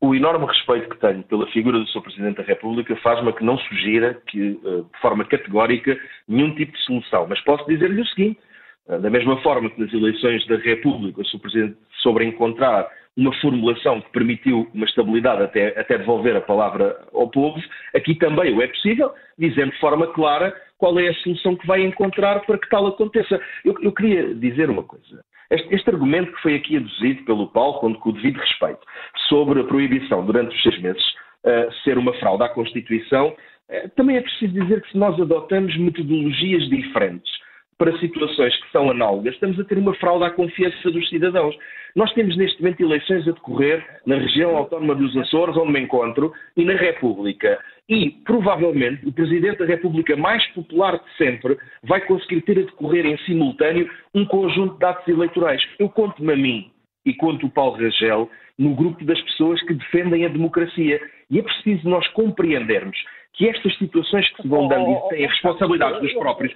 o 0.00 0.14
enorme 0.14 0.44
respeito 0.46 0.88
que 0.88 0.98
tenho 0.98 1.22
pela 1.22 1.46
figura 1.52 1.78
do 1.78 1.86
Sr. 1.86 2.02
Presidente 2.02 2.36
da 2.38 2.42
República 2.42 2.96
faz-me 2.96 3.32
que 3.32 3.44
não 3.44 3.56
sugira 3.58 4.20
que, 4.26 4.58
uh, 4.64 4.82
de 4.92 5.00
forma 5.00 5.24
categórica, 5.24 5.96
nenhum 6.26 6.52
tipo 6.56 6.72
de 6.72 6.84
solução. 6.84 7.26
Mas 7.28 7.40
posso 7.44 7.64
dizer-lhe 7.68 8.00
o 8.00 8.06
seguinte, 8.06 8.40
da 8.88 9.10
mesma 9.10 9.36
forma 9.42 9.68
que 9.68 9.80
nas 9.80 9.92
eleições 9.92 10.46
da 10.46 10.56
República 10.56 11.20
o 11.20 11.24
Sr. 11.24 11.38
Presidente 11.40 11.76
sobre 12.02 12.24
encontrar 12.24 12.88
uma 13.16 13.32
formulação 13.40 14.00
que 14.00 14.10
permitiu 14.12 14.68
uma 14.72 14.86
estabilidade 14.86 15.42
até, 15.42 15.78
até 15.78 15.98
devolver 15.98 16.36
a 16.36 16.40
palavra 16.40 16.96
ao 17.12 17.28
povo, 17.28 17.60
aqui 17.94 18.14
também 18.14 18.54
o 18.54 18.62
é 18.62 18.68
possível, 18.68 19.10
dizendo 19.36 19.72
de 19.72 19.80
forma 19.80 20.06
clara 20.06 20.54
qual 20.78 20.98
é 20.98 21.08
a 21.08 21.14
solução 21.14 21.56
que 21.56 21.66
vai 21.66 21.82
encontrar 21.82 22.40
para 22.46 22.56
que 22.56 22.68
tal 22.70 22.86
aconteça. 22.86 23.40
Eu, 23.64 23.74
eu 23.82 23.92
queria 23.92 24.34
dizer 24.34 24.70
uma 24.70 24.84
coisa. 24.84 25.22
Este, 25.50 25.74
este, 25.74 25.90
argumento 25.90 26.32
que 26.32 26.42
foi 26.42 26.54
aqui 26.54 26.76
aduzido 26.76 27.24
pelo 27.24 27.48
Paulo, 27.48 27.80
com, 27.80 27.92
com 27.94 28.10
o 28.10 28.12
devido 28.12 28.38
respeito, 28.38 28.80
sobre 29.28 29.60
a 29.60 29.64
proibição 29.64 30.24
durante 30.24 30.54
os 30.54 30.62
seis 30.62 30.80
meses 30.80 31.02
uh, 31.44 31.72
ser 31.82 31.98
uma 31.98 32.12
fraude 32.14 32.44
à 32.44 32.48
Constituição, 32.50 33.28
uh, 33.28 33.88
também 33.96 34.16
é 34.16 34.20
preciso 34.20 34.52
dizer 34.52 34.80
que 34.82 34.92
se 34.92 34.98
nós 34.98 35.20
adotamos 35.20 35.76
metodologias 35.76 36.68
diferentes 36.68 37.37
para 37.78 37.96
situações 37.98 38.54
que 38.56 38.72
são 38.72 38.90
análogas, 38.90 39.34
estamos 39.34 39.58
a 39.58 39.64
ter 39.64 39.78
uma 39.78 39.94
fraude 39.94 40.24
à 40.24 40.30
confiança 40.30 40.90
dos 40.90 41.08
cidadãos. 41.08 41.56
Nós 41.94 42.12
temos 42.12 42.36
neste 42.36 42.60
momento 42.60 42.82
eleições 42.82 43.26
a 43.26 43.30
decorrer 43.30 43.86
na 44.04 44.16
região 44.16 44.56
autónoma 44.56 44.96
dos 44.96 45.16
Açores, 45.16 45.56
onde 45.56 45.72
me 45.72 45.80
encontro, 45.80 46.32
e 46.56 46.64
na 46.64 46.74
República. 46.74 47.58
E, 47.88 48.10
provavelmente, 48.24 49.06
o 49.06 49.12
Presidente 49.12 49.58
da 49.58 49.64
República 49.64 50.16
mais 50.16 50.44
popular 50.48 50.98
de 50.98 51.16
sempre 51.16 51.56
vai 51.84 52.00
conseguir 52.02 52.42
ter 52.42 52.58
a 52.58 52.62
decorrer 52.62 53.06
em 53.06 53.16
simultâneo 53.18 53.88
um 54.12 54.26
conjunto 54.26 54.76
de 54.76 54.84
atos 54.84 55.08
eleitorais. 55.08 55.62
Eu 55.78 55.88
conto-me 55.88 56.32
a 56.32 56.36
mim 56.36 56.70
e 57.06 57.14
conto 57.14 57.46
o 57.46 57.50
Paulo 57.50 57.78
Rangel 57.78 58.28
no 58.58 58.74
grupo 58.74 59.04
das 59.04 59.20
pessoas 59.22 59.62
que 59.62 59.72
defendem 59.72 60.26
a 60.26 60.28
democracia. 60.28 61.00
E 61.30 61.38
é 61.38 61.42
preciso 61.42 61.88
nós 61.88 62.06
compreendermos 62.08 62.98
que 63.34 63.48
estas 63.48 63.76
situações 63.78 64.28
que 64.30 64.42
se 64.42 64.48
vão 64.48 64.66
dando 64.66 64.90
oh, 64.90 65.08
têm 65.08 65.24
a 65.24 65.28
responsabilidade 65.28 66.00
dos 66.00 66.12
próprios. 66.14 66.52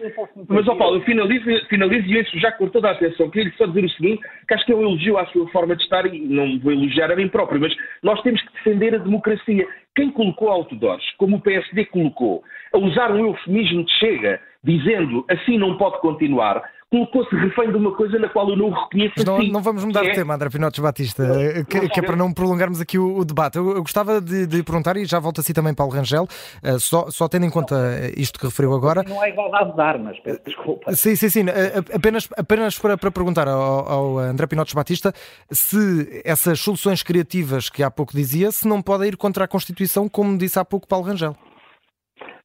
Mas, 0.48 0.66
ó 0.66 0.74
Paulo, 0.74 0.96
eu 0.96 1.02
finalizo, 1.02 1.44
finalizo 1.68 2.08
e 2.08 2.20
isso 2.20 2.38
já 2.40 2.50
com 2.52 2.68
toda 2.68 2.88
a 2.88 2.92
atenção. 2.92 3.30
Queria 3.30 3.52
só 3.56 3.66
dizer 3.66 3.84
o 3.84 3.90
seguinte, 3.90 4.22
que 4.48 4.54
acho 4.54 4.66
que 4.66 4.72
é 4.72 4.76
um 4.76 4.82
elogio 4.82 5.16
à 5.16 5.26
sua 5.26 5.48
forma 5.50 5.76
de 5.76 5.82
estar 5.84 6.04
e 6.12 6.18
não 6.20 6.58
vou 6.58 6.72
elogiar 6.72 7.10
a 7.12 7.16
mim 7.16 7.28
próprio, 7.28 7.60
mas 7.60 7.72
nós 8.02 8.20
temos 8.22 8.42
que 8.42 8.52
defender 8.54 8.96
a 8.96 8.98
democracia. 8.98 9.66
Quem 9.94 10.10
colocou 10.10 10.48
outdoors, 10.48 11.04
como 11.18 11.36
o 11.36 11.40
PSD 11.40 11.84
colocou, 11.86 12.42
a 12.72 12.78
usar 12.78 13.12
um 13.12 13.26
eufemismo 13.26 13.84
de 13.84 13.92
chega, 13.98 14.40
dizendo 14.64 15.24
assim 15.28 15.58
não 15.58 15.76
pode 15.76 16.00
continuar, 16.00 16.62
colocou-se 16.92 17.34
refém 17.34 17.70
de 17.70 17.76
uma 17.78 17.96
coisa 17.96 18.18
na 18.18 18.28
qual 18.28 18.50
eu 18.50 18.56
não 18.56 18.66
o 18.66 18.70
reconheço 18.70 19.24
não, 19.24 19.38
assim. 19.38 19.50
Não 19.50 19.62
vamos 19.62 19.82
mudar 19.82 20.02
de 20.02 20.10
é... 20.10 20.12
tema, 20.12 20.34
André 20.34 20.50
Pinotes 20.50 20.78
Batista, 20.78 21.24
que, 21.66 21.88
que, 21.88 22.00
é 22.00 22.02
para 22.02 22.14
não 22.14 22.34
prolongarmos 22.34 22.82
aqui 22.82 22.98
o, 22.98 23.16
o 23.16 23.24
debate. 23.24 23.56
Eu, 23.56 23.70
eu, 23.70 23.82
gostava 23.82 24.20
de, 24.20 24.46
de, 24.46 24.62
perguntar, 24.62 24.98
e 24.98 25.06
já 25.06 25.18
volto 25.18 25.40
a 25.40 25.42
si 25.42 25.54
também, 25.54 25.72
Paulo 25.72 25.94
Rangel, 25.94 26.24
uh, 26.24 26.78
só, 26.78 27.10
só, 27.10 27.26
tendo 27.28 27.46
em 27.46 27.50
conta 27.50 27.74
isto 28.14 28.38
que 28.38 28.44
referiu 28.44 28.74
agora. 28.74 29.02
Não 29.08 29.24
é 29.24 29.30
igualdade 29.30 29.74
de 29.74 29.80
armas, 29.80 30.18
peço 30.20 30.40
desculpa. 30.44 30.92
Sim, 30.94 31.16
sim, 31.16 31.30
sim. 31.30 31.44
Uh, 31.44 31.96
apenas, 31.96 32.28
apenas 32.36 32.78
para, 32.78 32.98
para 32.98 33.10
perguntar 33.10 33.48
ao, 33.48 33.88
ao, 33.88 34.18
André 34.18 34.46
Pinotes 34.46 34.74
Batista 34.74 35.14
se 35.50 36.20
essas 36.26 36.60
soluções 36.60 37.02
criativas 37.02 37.70
que 37.70 37.82
há 37.82 37.90
pouco 37.90 38.12
dizia, 38.12 38.52
se 38.52 38.68
não 38.68 38.82
podem 38.82 39.08
ir 39.08 39.16
contra 39.16 39.46
a 39.46 39.48
Constituição, 39.48 40.10
como 40.10 40.36
disse 40.36 40.58
há 40.58 40.64
pouco 40.64 40.86
Paulo 40.86 41.06
Rangel. 41.06 41.34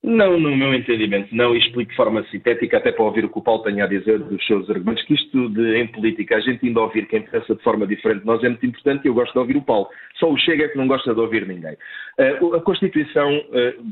Não, 0.04 0.40
no 0.40 0.56
meu 0.56 0.74
entendimento, 0.76 1.36
não, 1.36 1.56
explico 1.56 1.90
de 1.90 1.98
forma 1.98 2.24
sintética, 2.26 2.78
até 2.78 2.92
para 2.92 3.04
ouvir 3.04 3.26
o 3.26 3.30
que 3.30 3.40
o 3.40 3.42
Paulo 3.42 3.64
tenha 3.64 3.84
a 3.84 3.88
dizer 3.88 4.20
dos 4.20 4.46
seus 4.46 4.70
argumentos, 4.70 5.04
que 5.04 5.16
isto 5.16 5.50
de, 5.50 5.76
em 5.76 5.88
política, 5.88 6.36
a 6.36 6.40
gente 6.40 6.68
indo 6.68 6.80
a 6.80 6.84
ouvir 6.84 7.08
quem 7.08 7.24
pensa 7.24 7.56
de 7.56 7.64
forma 7.64 7.86
diferente 7.88 8.22
de 8.22 8.26
nós 8.26 8.44
é 8.44 8.48
muito 8.48 8.66
importante 8.66 9.06
e 9.06 9.08
eu 9.08 9.14
gosto 9.16 9.34
de 9.34 9.40
ouvir 9.40 9.58
o 9.58 9.62
Paulo. 9.62 9.88
Só 10.18 10.32
o 10.32 10.38
Chega 10.38 10.66
é 10.66 10.68
que 10.68 10.78
não 10.78 10.88
gosta 10.88 11.14
de 11.14 11.20
ouvir 11.20 11.48
ninguém. 11.48 11.76
A 12.20 12.60
Constituição 12.62 13.44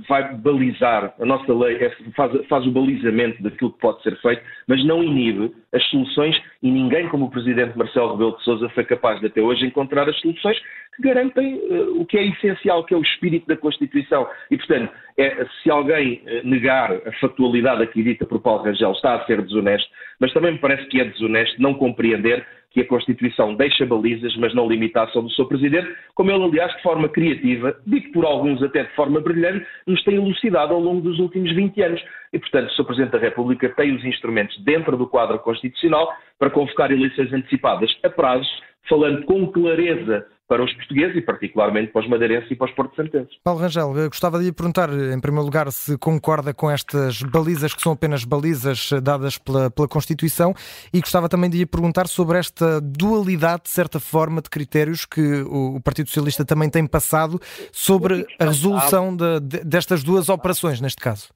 vai 0.08 0.36
balizar, 0.36 1.14
a 1.20 1.26
nossa 1.26 1.54
lei 1.54 1.78
é, 1.78 1.90
faz, 2.16 2.32
faz 2.48 2.66
o 2.66 2.72
balizamento 2.72 3.42
daquilo 3.42 3.74
que 3.74 3.80
pode 3.80 4.02
ser 4.04 4.16
feito, 4.22 4.42
mas 4.68 4.84
não 4.86 5.04
inibe 5.04 5.54
as 5.74 5.84
soluções 5.90 6.36
e 6.64 6.72
ninguém, 6.72 7.08
como 7.10 7.26
o 7.26 7.32
Presidente 7.32 7.78
Marcelo 7.78 8.14
Rebelo 8.14 8.38
de 8.38 8.44
Sousa, 8.44 8.70
foi 8.70 8.84
capaz 8.86 9.20
de 9.20 9.28
até 9.28 9.42
hoje 9.42 9.66
encontrar 9.66 10.08
as 10.10 10.20
soluções 10.20 10.58
que 10.96 11.04
garantem 11.04 11.56
uh, 11.56 12.02
o 12.02 12.06
que 12.06 12.18
é 12.18 12.26
essencial, 12.26 12.84
que 12.86 12.94
é 12.94 12.98
o 12.98 13.02
espírito 13.02 13.46
da 13.48 13.58
Constituição. 13.58 14.28
E, 14.50 14.58
portanto, 14.58 14.92
é, 15.18 15.46
se 15.62 15.70
alguém 15.70 15.95
uh, 16.04 16.48
negar 16.48 16.92
a 16.92 17.12
factualidade 17.20 17.84
aqui 17.84 18.04
dita 18.04 18.26
por 18.26 18.42
Paulo 18.42 18.64
Rangel, 18.64 18.92
está 18.92 19.16
a 19.16 19.26
ser 19.26 19.42
desonesto, 19.42 19.90
mas 20.20 20.34
também 20.34 20.54
me 20.54 20.60
parece 20.60 20.86
que 20.88 21.00
é 21.00 21.06
desonesto 21.06 21.62
não 21.62 21.74
compreender 21.74 22.46
que 22.76 22.82
a 22.82 22.88
Constituição 22.88 23.56
deixa 23.56 23.86
balizas, 23.86 24.36
mas 24.36 24.54
não 24.54 24.68
limita 24.68 25.00
a 25.00 25.04
ação 25.06 25.24
do 25.24 25.32
seu 25.32 25.46
Presidente, 25.46 25.88
como 26.14 26.30
ele, 26.30 26.44
aliás, 26.44 26.76
de 26.76 26.82
forma 26.82 27.08
criativa, 27.08 27.74
digo 27.88 28.12
por 28.12 28.26
alguns 28.26 28.62
até 28.62 28.84
de 28.84 28.94
forma 28.96 29.22
brilhante, 29.22 29.66
nos 29.88 30.04
tem 30.04 30.16
elucidado 30.16 30.74
ao 30.74 30.80
longo 30.82 31.00
dos 31.00 31.18
últimos 31.18 31.54
20 31.56 31.82
anos. 31.82 32.04
E, 32.34 32.38
portanto, 32.38 32.68
o 32.68 32.74
Sr. 32.74 32.84
Presidente 32.84 33.12
da 33.14 33.18
República 33.20 33.70
tem 33.70 33.96
os 33.96 34.04
instrumentos 34.04 34.62
dentro 34.66 34.98
do 34.98 35.08
quadro 35.08 35.40
constitucional 35.40 36.14
para 36.38 36.50
convocar 36.50 36.92
eleições 36.92 37.32
antecipadas 37.32 37.90
a 38.04 38.10
prazos, 38.10 38.50
falando 38.90 39.24
com 39.24 39.48
clareza 39.48 40.28
para 40.48 40.64
os 40.64 40.72
portugueses 40.74 41.16
e 41.16 41.22
particularmente 41.22 41.92
para 41.92 42.02
os 42.02 42.10
madeirenses 42.10 42.50
e 42.52 42.56
para 42.56 42.68
os 42.68 42.76
porto-santenses. 42.76 43.36
Paulo 43.44 43.60
Rangel, 43.60 43.94
gostava 44.08 44.38
de 44.38 44.46
lhe 44.46 44.54
perguntar, 44.54 44.90
em 44.90 45.20
primeiro 45.20 45.46
lugar, 45.46 45.72
se 45.72 45.98
concorda 45.98 46.54
com 46.54 46.70
estas 46.70 47.22
balizas 47.24 47.74
que 47.74 47.82
são 47.82 47.94
apenas 47.94 48.24
balizas 48.24 48.92
dadas 49.02 49.38
pela, 49.38 49.72
pela 49.72 49.88
Constituição 49.88 50.54
e 50.94 51.00
gostava 51.00 51.28
também 51.28 51.50
de 51.50 51.58
lhe 51.58 51.66
perguntar 51.66 52.08
sobre 52.08 52.38
esta 52.38 52.80
dualidade, 52.80 53.64
de 53.64 53.70
certa 53.70 54.00
forma, 54.00 54.42
de 54.42 54.50
critérios 54.50 55.06
que 55.06 55.42
o, 55.44 55.78
o 55.78 55.82
Partido 55.82 56.08
Socialista 56.08 56.46
também 56.46 56.70
tem 56.70 56.86
passado 56.86 57.40
sobre 57.72 58.26
a 58.40 58.46
resolução 58.46 59.16
de, 59.16 59.40
de, 59.40 59.66
destas 59.66 60.04
duas 60.04 60.30
operações, 60.30 60.80
neste 60.80 61.02
caso. 61.02 61.34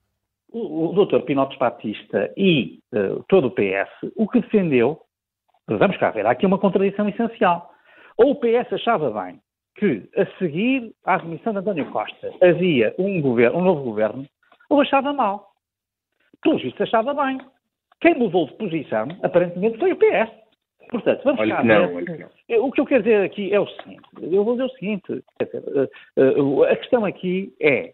O, 0.52 0.90
o 0.90 1.06
Dr. 1.06 1.22
Pinotes 1.22 1.58
Batista 1.58 2.32
e 2.38 2.80
uh, 2.94 3.24
todo 3.28 3.48
o 3.48 3.52
PS, 3.52 3.90
o 4.16 4.28
que 4.28 4.42
defendeu, 4.42 5.00
vamos 5.68 5.98
cá 5.98 6.12
ver, 6.12 6.26
há 6.26 6.32
aqui 6.32 6.46
uma 6.46 6.58
contradição 6.58 7.08
essencial 7.10 7.69
ou 8.20 8.32
o 8.32 8.36
PS 8.36 8.74
achava 8.74 9.10
bem 9.10 9.40
que, 9.76 10.10
a 10.18 10.26
seguir 10.38 10.94
à 11.06 11.16
remissão 11.16 11.54
de 11.54 11.60
António 11.60 11.90
Costa, 11.90 12.34
havia 12.42 12.94
um, 13.00 13.22
governo, 13.22 13.60
um 13.60 13.64
novo 13.64 13.82
governo, 13.82 14.28
ou 14.70 14.82
achava 14.82 15.14
mal. 15.14 15.48
Pelo 16.42 16.58
visto, 16.58 16.84
achava 16.84 17.14
bem. 17.14 17.40
Quem 18.02 18.16
mudou 18.16 18.46
de 18.46 18.54
posição, 18.56 19.08
aparentemente, 19.24 19.80
foi 19.80 19.94
o 19.94 19.96
PS. 19.96 20.32
Portanto, 20.90 21.22
vamos 21.24 21.40
olha 21.40 21.56
cá. 21.56 21.64
Não, 21.64 21.92
não. 21.92 22.66
O 22.66 22.72
que 22.72 22.82
eu 22.82 22.86
quero 22.86 23.04
dizer 23.04 23.24
aqui 23.24 23.54
é 23.54 23.60
o 23.60 23.68
seguinte: 23.68 24.04
eu 24.22 24.44
vou 24.44 24.56
dizer 24.56 24.66
o 24.66 24.76
seguinte, 24.76 25.24
eh, 25.40 25.90
eh, 26.18 26.72
a 26.72 26.76
questão 26.76 27.06
aqui 27.06 27.54
é. 27.62 27.94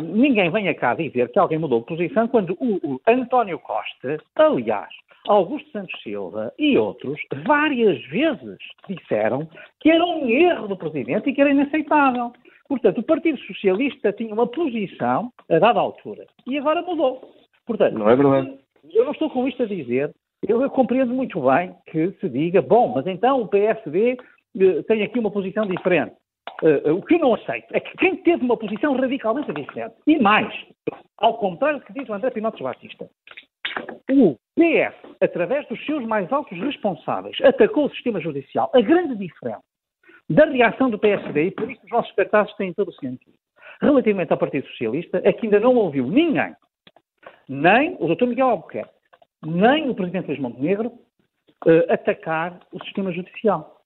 Ninguém 0.00 0.50
venha 0.50 0.74
cá 0.74 0.94
dizer 0.94 1.30
que 1.30 1.38
alguém 1.38 1.58
mudou 1.58 1.80
de 1.80 1.86
posição 1.86 2.26
quando 2.26 2.56
o, 2.58 2.94
o 2.94 3.00
António 3.06 3.58
Costa, 3.58 4.18
aliás, 4.34 4.92
Augusto 5.26 5.70
Santos 5.70 6.00
Silva 6.02 6.52
e 6.58 6.76
outros 6.76 7.20
várias 7.44 8.02
vezes 8.06 8.58
disseram 8.88 9.48
que 9.80 9.90
era 9.90 10.04
um 10.04 10.28
erro 10.28 10.68
do 10.68 10.76
Presidente 10.76 11.30
e 11.30 11.34
que 11.34 11.40
era 11.40 11.50
inaceitável. 11.50 12.32
Portanto, 12.68 12.98
o 12.98 13.02
Partido 13.02 13.38
Socialista 13.40 14.12
tinha 14.12 14.34
uma 14.34 14.46
posição 14.46 15.32
a 15.48 15.58
dada 15.58 15.78
altura 15.78 16.26
e 16.46 16.58
agora 16.58 16.82
mudou. 16.82 17.32
Portanto, 17.66 17.94
não 17.94 18.08
é 18.08 18.16
verdade. 18.16 18.58
Eu 18.92 19.04
não 19.04 19.12
estou 19.12 19.30
com 19.30 19.46
isto 19.48 19.62
a 19.62 19.66
dizer. 19.66 20.12
Eu, 20.46 20.62
eu 20.62 20.70
compreendo 20.70 21.12
muito 21.12 21.40
bem 21.40 21.74
que 21.86 22.10
se 22.20 22.28
diga, 22.28 22.62
bom, 22.62 22.92
mas 22.94 23.06
então 23.06 23.40
o 23.40 23.48
PSD 23.48 24.16
eh, 24.58 24.82
tem 24.82 25.02
aqui 25.02 25.18
uma 25.18 25.30
posição 25.30 25.66
diferente. 25.66 26.14
Uh, 26.62 26.94
o 26.94 27.02
que 27.02 27.16
eu 27.16 27.18
não 27.18 27.34
aceito 27.34 27.66
é 27.72 27.80
que 27.80 27.96
quem 27.98 28.16
teve 28.16 28.42
uma 28.42 28.56
posição 28.56 28.94
radicalmente 28.94 29.52
diferente, 29.52 29.94
e 30.06 30.18
mais, 30.18 30.50
ao 31.18 31.36
contrário 31.36 31.80
do 31.80 31.84
que 31.84 31.92
diz 31.92 32.08
o 32.08 32.14
André 32.14 32.30
Pinotes 32.30 32.62
Batista, 32.62 33.10
o 34.10 34.36
PS, 34.54 34.94
através 35.20 35.66
dos 35.68 35.84
seus 35.84 36.04
mais 36.04 36.32
altos 36.32 36.58
responsáveis, 36.58 37.36
atacou 37.42 37.86
o 37.86 37.90
sistema 37.90 38.20
judicial. 38.20 38.70
A 38.74 38.80
grande 38.80 39.16
diferença 39.16 39.62
da 40.28 40.44
reação 40.46 40.90
do 40.90 40.98
PSD, 40.98 41.46
e 41.46 41.50
por 41.50 41.70
isso 41.70 41.80
os 41.84 41.90
nossos 41.90 42.10
espectáculos 42.10 42.56
têm 42.56 42.72
todo 42.72 42.88
o 42.88 42.94
sentido, 42.94 43.36
relativamente 43.80 44.32
ao 44.32 44.38
Partido 44.38 44.66
Socialista, 44.68 45.20
é 45.22 45.32
que 45.32 45.46
ainda 45.46 45.60
não 45.60 45.74
ouviu 45.74 46.06
ninguém, 46.06 46.54
nem 47.48 47.96
o 48.00 48.12
Dr. 48.12 48.26
Miguel 48.26 48.48
Albuquerque, 48.48 48.90
nem 49.44 49.88
o 49.88 49.94
Presidente 49.94 50.26
Luís 50.28 50.40
Montenegro, 50.40 50.88
uh, 50.88 51.92
atacar 51.92 52.58
o 52.72 52.82
sistema 52.82 53.12
judicial. 53.12 53.80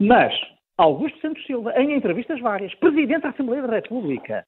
Mas 0.00 0.34
Augusto 0.76 1.20
Santos 1.20 1.44
Silva, 1.46 1.72
em 1.76 1.94
entrevistas 1.94 2.40
várias, 2.40 2.74
Presidente 2.76 3.22
da 3.22 3.28
Assembleia 3.28 3.62
da 3.62 3.74
República, 3.76 4.44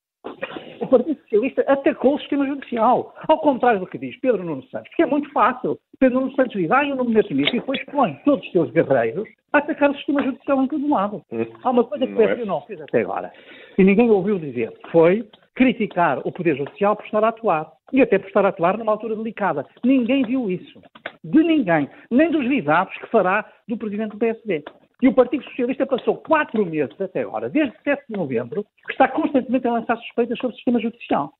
o 0.84 0.88
Partido 0.88 1.20
Socialista 1.22 1.62
atacou 1.66 2.14
o 2.14 2.18
sistema 2.20 2.46
judicial. 2.46 3.14
Ao 3.28 3.38
contrário 3.38 3.80
do 3.80 3.86
que 3.86 3.98
diz 3.98 4.18
Pedro 4.20 4.44
Nuno 4.44 4.62
Santos, 4.64 4.92
que 4.94 5.02
é 5.02 5.06
muito 5.06 5.30
fácil. 5.32 5.78
Pedro 5.98 6.20
Nuno 6.20 6.34
Santos 6.34 6.52
diz, 6.52 6.70
ah, 6.70 6.84
eu 6.84 6.96
não 6.96 7.04
me 7.04 7.14
meto 7.14 7.34
nisso, 7.34 7.54
e 7.54 7.60
depois 7.60 7.82
põe 7.86 8.14
todos 8.24 8.44
os 8.44 8.52
seus 8.52 8.70
guerreiros 8.70 9.28
a 9.52 9.58
atacar 9.58 9.90
o 9.90 9.96
sistema 9.96 10.22
judicial 10.22 10.62
em 10.62 10.68
todo 10.68 10.88
lado. 10.88 11.22
Há 11.62 11.70
uma 11.70 11.84
coisa 11.84 12.06
que 12.06 12.12
o 12.12 12.16
PSD 12.16 12.44
não 12.44 12.60
fez 12.62 12.80
até 12.80 13.00
agora, 13.00 13.32
e 13.78 13.84
ninguém 13.84 14.10
ouviu 14.10 14.38
dizer, 14.38 14.72
foi 14.90 15.26
criticar 15.54 16.20
o 16.24 16.32
Poder 16.32 16.56
Judicial 16.56 16.96
por 16.96 17.04
estar 17.04 17.24
a 17.24 17.28
atuar. 17.28 17.72
E 17.92 18.02
até 18.02 18.18
por 18.18 18.26
estar 18.26 18.44
a 18.44 18.48
atuar 18.48 18.76
numa 18.76 18.92
altura 18.92 19.14
delicada. 19.14 19.64
Ninguém 19.84 20.24
viu 20.24 20.50
isso. 20.50 20.82
De 21.22 21.42
ninguém. 21.44 21.88
Nem 22.10 22.30
dos 22.30 22.46
visados 22.48 22.92
que 22.98 23.06
fará 23.06 23.44
do 23.68 23.76
Presidente 23.76 24.10
do 24.10 24.18
PSD. 24.18 24.64
E 25.02 25.08
o 25.08 25.14
Partido 25.14 25.44
Socialista 25.44 25.86
passou 25.86 26.16
quatro 26.18 26.64
meses 26.64 26.98
até 27.00 27.22
agora, 27.22 27.48
desde 27.48 27.76
7 27.82 28.04
de 28.08 28.16
novembro, 28.16 28.64
que 28.86 28.92
está 28.92 29.08
constantemente 29.08 29.66
a 29.66 29.72
lançar 29.72 29.96
suspeitas 29.98 30.38
sobre 30.38 30.54
o 30.54 30.56
sistema 30.56 30.80
judicial. 30.80 31.32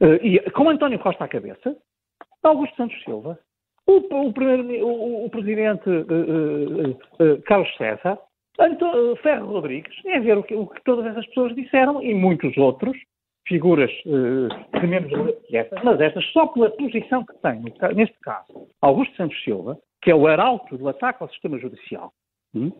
Uh, 0.00 0.14
e 0.22 0.38
com 0.50 0.68
António 0.68 0.98
Costa 0.98 1.24
à 1.24 1.28
cabeça, 1.28 1.76
Augusto 2.42 2.76
Santos 2.76 3.02
Silva, 3.02 3.38
o, 3.86 3.96
o, 3.96 4.32
primeiro, 4.32 4.86
o, 4.86 5.24
o 5.26 5.30
presidente 5.30 5.88
uh, 5.88 6.90
uh, 6.90 7.42
Carlos 7.46 7.74
César, 7.76 8.18
Anto, 8.60 9.16
Ferro 9.22 9.46
Rodrigues, 9.46 9.94
é 10.06 10.18
ver 10.18 10.36
o 10.36 10.42
que, 10.42 10.54
o 10.54 10.66
que, 10.66 10.82
todas 10.84 11.06
essas 11.06 11.26
pessoas 11.28 11.54
disseram 11.54 12.02
e 12.02 12.12
muitos 12.12 12.56
outros, 12.56 12.96
figuras 13.46 13.90
de 14.04 14.86
menos 14.86 15.10
que 15.46 15.56
essas, 15.56 15.82
mas 15.82 15.98
estas 16.00 16.24
só 16.32 16.48
pela 16.48 16.68
posição 16.70 17.24
que 17.24 17.34
tem, 17.38 17.62
neste 17.94 18.18
caso, 18.20 18.68
Augusto 18.82 19.16
Santos 19.16 19.42
Silva, 19.42 19.78
que 20.02 20.10
é 20.10 20.14
o 20.14 20.26
arauto 20.26 20.76
do 20.76 20.88
ataque 20.88 21.22
ao 21.22 21.30
sistema 21.30 21.58
judicial, 21.58 22.12
Hum? 22.54 22.72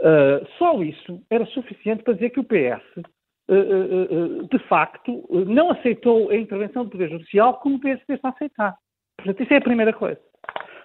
Uh, 0.00 0.46
só 0.58 0.82
isso 0.82 1.22
era 1.30 1.46
suficiente 1.46 2.02
para 2.02 2.14
dizer 2.14 2.30
que 2.30 2.40
o 2.40 2.44
PS, 2.44 2.82
uh, 2.96 3.54
uh, 3.54 4.48
de 4.48 4.58
facto, 4.68 5.26
não 5.46 5.70
aceitou 5.70 6.30
a 6.30 6.36
intervenção 6.36 6.84
do 6.84 6.90
Poder 6.90 7.10
Judicial 7.10 7.54
como 7.54 7.76
o 7.76 7.80
PSD 7.80 8.14
está 8.14 8.28
a 8.28 8.32
aceitar. 8.32 8.74
Portanto, 9.16 9.42
isso 9.42 9.54
é 9.54 9.56
a 9.56 9.62
primeira 9.62 9.92
coisa. 9.92 10.20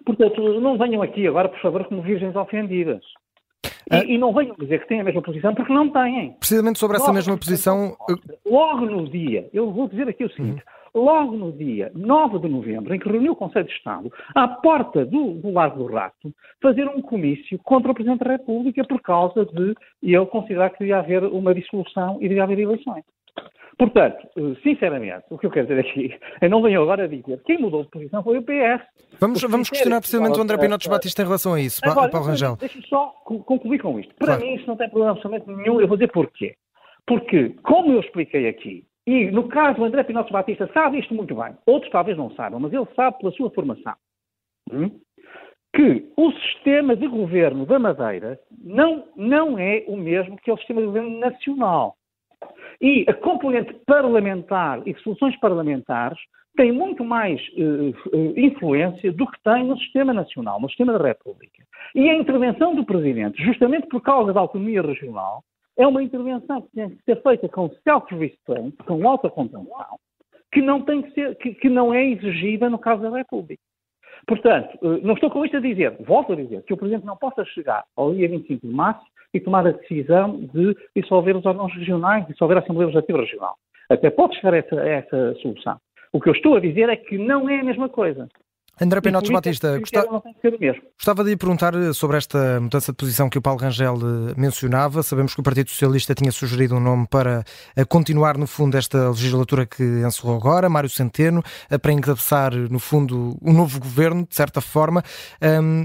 Portanto, 0.06 0.60
não 0.60 0.78
venham 0.78 1.02
aqui 1.02 1.28
agora, 1.28 1.50
por 1.50 1.60
favor, 1.60 1.86
como 1.86 2.02
virgens 2.02 2.36
ofendidas. 2.36 3.04
E, 3.92 3.96
ah. 3.96 4.04
e, 4.06 4.18
não 4.18 4.34
venham 4.34 4.56
dizer 4.58 4.80
que 4.80 4.88
têm 4.88 5.02
a 5.02 5.04
mesma 5.04 5.22
posição, 5.22 5.54
porque 5.54 5.74
não 5.74 5.90
têm. 5.90 6.34
Precisamente 6.40 6.80
sobre 6.80 6.96
essa 6.96 7.08
logo, 7.08 7.16
mesma 7.16 7.38
posição. 7.38 7.96
Logo 8.46 8.86
no 8.86 9.10
dia, 9.10 9.50
eu 9.54 9.72
vou 9.72 9.90
dizer 9.90 10.08
aqui 10.08 10.24
o 10.24 10.32
seguinte: 10.32 10.64
uhum 10.66 10.81
logo 10.94 11.36
no 11.36 11.52
dia 11.52 11.92
9 11.96 12.40
de 12.40 12.50
novembro, 12.50 12.94
em 12.94 13.00
que 13.00 13.10
reuniu 13.10 13.34
o 13.34 13.36
Conselho 13.36 13.66
de 13.66 13.74
Estado, 13.74 14.12
à 14.36 14.48
porta 14.48 15.06
do, 15.06 15.34
do 15.34 15.52
Largo 15.52 15.84
do 15.84 15.94
Rato, 15.94 16.34
fazer 16.62 16.88
um 16.88 17.02
comício 17.02 17.58
contra 17.60 17.92
o 17.92 17.96
Presidente 17.96 18.24
da 18.24 18.32
República 18.32 18.84
por 18.84 19.02
causa 19.02 19.46
de 19.46 19.76
ele 20.02 20.26
considerar 20.28 20.70
que 20.72 20.80
devia 20.80 21.00
haver 21.00 21.24
uma 21.24 21.54
dissolução 21.54 22.18
e 22.22 22.28
devia 22.28 22.44
haver 22.44 22.60
eleições. 22.60 23.04
Portanto, 23.78 24.28
eh, 24.38 24.56
sinceramente, 24.62 25.26
o 25.30 25.38
que 25.38 25.48
eu 25.48 25.50
quero 25.50 25.68
dizer 25.68 25.80
aqui, 25.80 26.16
eu 26.42 26.50
não 26.50 26.62
venho 26.62 26.84
agora 26.84 27.06
a 27.06 27.08
dizer 27.08 27.42
quem 27.46 27.58
mudou 27.58 27.84
de 27.84 27.90
posição 27.90 28.24
foi 28.24 28.38
o 28.38 28.44
PS. 28.44 28.86
Vamos, 29.20 29.42
vamos 29.42 29.70
questionar 29.70 30.00
precisamente 30.00 30.38
o 30.38 30.42
André 30.42 30.58
Pinotes 30.58 30.88
Batista 30.88 31.22
em 31.22 31.26
relação 31.26 31.54
a 31.54 31.62
isso, 31.62 31.82
agora, 31.84 32.12
Paulo 32.12 32.28
Rangel. 32.28 32.58
Deixa-me 32.58 32.86
só 32.86 33.08
concluir 33.26 33.80
com 33.80 34.00
isto. 34.00 34.14
Para 34.16 34.36
claro. 34.36 34.42
mim 34.42 34.56
isso 34.56 34.68
não 34.68 34.76
tem 34.76 34.90
problema 34.90 35.14
absolutamente 35.14 35.50
nenhum, 35.50 35.82
eu 35.82 35.88
vou 35.88 35.98
dizer 35.98 36.12
porquê. 36.12 36.54
Porque, 37.08 37.56
como 37.64 37.92
eu 37.94 38.02
expliquei 38.02 38.48
aqui, 38.48 38.86
e, 39.12 39.30
no 39.30 39.50
caso 39.50 39.84
André 39.84 40.06
Pinotes 40.06 40.32
Batista, 40.32 40.70
sabe 40.74 41.00
isto 41.00 41.14
muito 41.14 41.36
bem. 41.36 41.54
Outros 41.66 41.92
talvez 41.92 42.18
não 42.18 42.32
saibam, 42.32 42.62
mas 42.62 42.72
ele 42.72 42.88
sabe 42.96 43.18
pela 43.18 43.34
sua 43.34 43.52
formação. 43.52 43.94
Hum? 44.72 44.90
Que 45.76 46.10
o 46.16 46.32
sistema 46.32 46.96
de 46.96 47.08
governo 47.08 47.66
da 47.66 47.78
Madeira 47.78 48.40
não, 48.64 49.04
não 49.18 49.60
é 49.60 49.84
o 49.86 49.98
mesmo 49.98 50.38
que 50.38 50.50
o 50.50 50.58
sistema 50.58 50.80
de 50.80 50.88
governo 50.88 51.20
nacional. 51.20 51.98
E 52.80 53.04
a 53.06 53.14
componente 53.14 53.74
parlamentar 53.86 54.82
e 54.88 54.96
soluções 55.02 55.38
parlamentares 55.42 56.18
tem 56.56 56.72
muito 56.72 57.04
mais 57.04 57.42
uh, 57.50 58.40
influência 58.40 59.12
do 59.12 59.30
que 59.30 59.44
tem 59.44 59.66
no 59.66 59.78
sistema 59.78 60.14
nacional, 60.14 60.60
no 60.62 60.70
sistema 60.70 60.98
da 60.98 61.06
República. 61.06 61.64
E 61.94 62.10
a 62.10 62.16
intervenção 62.16 62.74
do 62.74 62.86
Presidente, 62.86 63.44
justamente 63.44 63.88
por 63.88 64.02
causa 64.02 64.32
da 64.32 64.40
autonomia 64.40 64.82
regional, 64.82 65.44
é 65.78 65.88
uma 65.88 66.04
intervenção 66.04 66.62
que 66.62 66.72
tem 66.76 66.90
que 66.90 67.04
ser 67.04 67.22
feita 67.22 67.48
com 67.50 67.70
self-restraint, 67.84 68.76
com 68.86 69.08
alta 69.08 69.30
contenção, 69.30 69.68
que 70.52 70.62
não, 70.62 70.82
tem 70.82 71.02
que, 71.02 71.12
ser, 71.12 71.36
que, 71.38 71.54
que 71.54 71.70
não 71.70 71.94
é 71.94 72.06
exigida 72.06 72.70
no 72.70 72.78
caso 72.78 73.02
da 73.02 73.18
República. 73.18 73.62
Portanto, 74.28 74.78
eh, 74.84 75.00
não 75.02 75.14
estou 75.14 75.32
com 75.32 75.46
isto 75.46 75.58
a 75.58 75.62
dizer, 75.62 75.96
volto 76.02 76.34
a 76.34 76.36
dizer, 76.36 76.64
que 76.64 76.74
o 76.74 76.78
Presidente 76.78 77.06
não 77.06 77.18
possa 77.18 77.44
chegar 77.46 77.84
ao 77.96 78.14
dia 78.14 78.30
25 78.30 78.68
de 78.68 78.74
março 78.74 79.06
e 79.34 79.40
tomar 79.40 79.66
a 79.66 79.72
decisão 79.72 80.40
de 80.54 80.76
dissolver 80.96 81.36
os 81.36 81.46
órgãos 81.46 81.74
regionais, 81.74 82.28
dissolver 82.28 82.58
a 82.58 82.60
Assembleia 82.60 82.88
Legislativa 82.88 83.20
Regional. 83.20 83.56
Até 83.90 84.10
pode 84.10 84.36
chegar 84.36 84.54
a 84.54 84.58
essa, 84.58 84.80
a 84.80 84.88
essa 84.88 85.36
solução. 85.36 85.78
O 86.14 86.20
que 86.20 86.30
eu 86.30 86.34
estou 86.34 86.56
a 86.56 86.60
dizer 86.60 86.90
é 86.90 86.96
que 86.96 87.18
não 87.18 87.50
é 87.50 87.60
a 87.60 87.64
mesma 87.64 87.88
coisa. 87.88 88.28
André 88.80 89.00
Penotes 89.00 89.30
Batista, 89.30 89.80
gostava 89.80 91.24
de 91.24 91.30
lhe 91.30 91.38
perguntar 91.38 91.76
eh, 91.76 91.94
sobre 91.94 92.18
esta 92.18 92.60
mudança 92.60 92.92
de 92.92 92.96
posição 92.96 93.30
que 93.30 93.38
o 93.38 93.42
Paulo 93.42 93.60
Rangel 93.60 93.96
eh, 93.96 94.34
mencionava. 94.36 95.04
Sabemos 95.04 95.36
que 95.36 95.40
o 95.40 95.44
Partido 95.44 95.70
Socialista 95.70 96.16
tinha 96.16 96.32
sugerido 96.32 96.76
um 96.76 96.80
nome 96.80 97.06
para 97.08 97.44
eh, 97.76 97.86
continuar, 97.86 98.40
no 98.40 98.48
fundo, 98.48 98.76
esta 98.76 99.10
legislatura 99.10 99.68
que 99.68 99.84
encerrou 99.84 100.36
agora, 100.36 100.68
Mário 100.68 100.90
Centeno, 100.90 101.44
para 101.80 101.92
encabeçar, 101.92 102.56
no 102.56 102.80
fundo, 102.80 103.38
um 103.40 103.54
novo 103.54 103.80
governo, 103.80 104.26
de 104.28 104.36
certa 104.36 104.62
forma. 104.62 105.04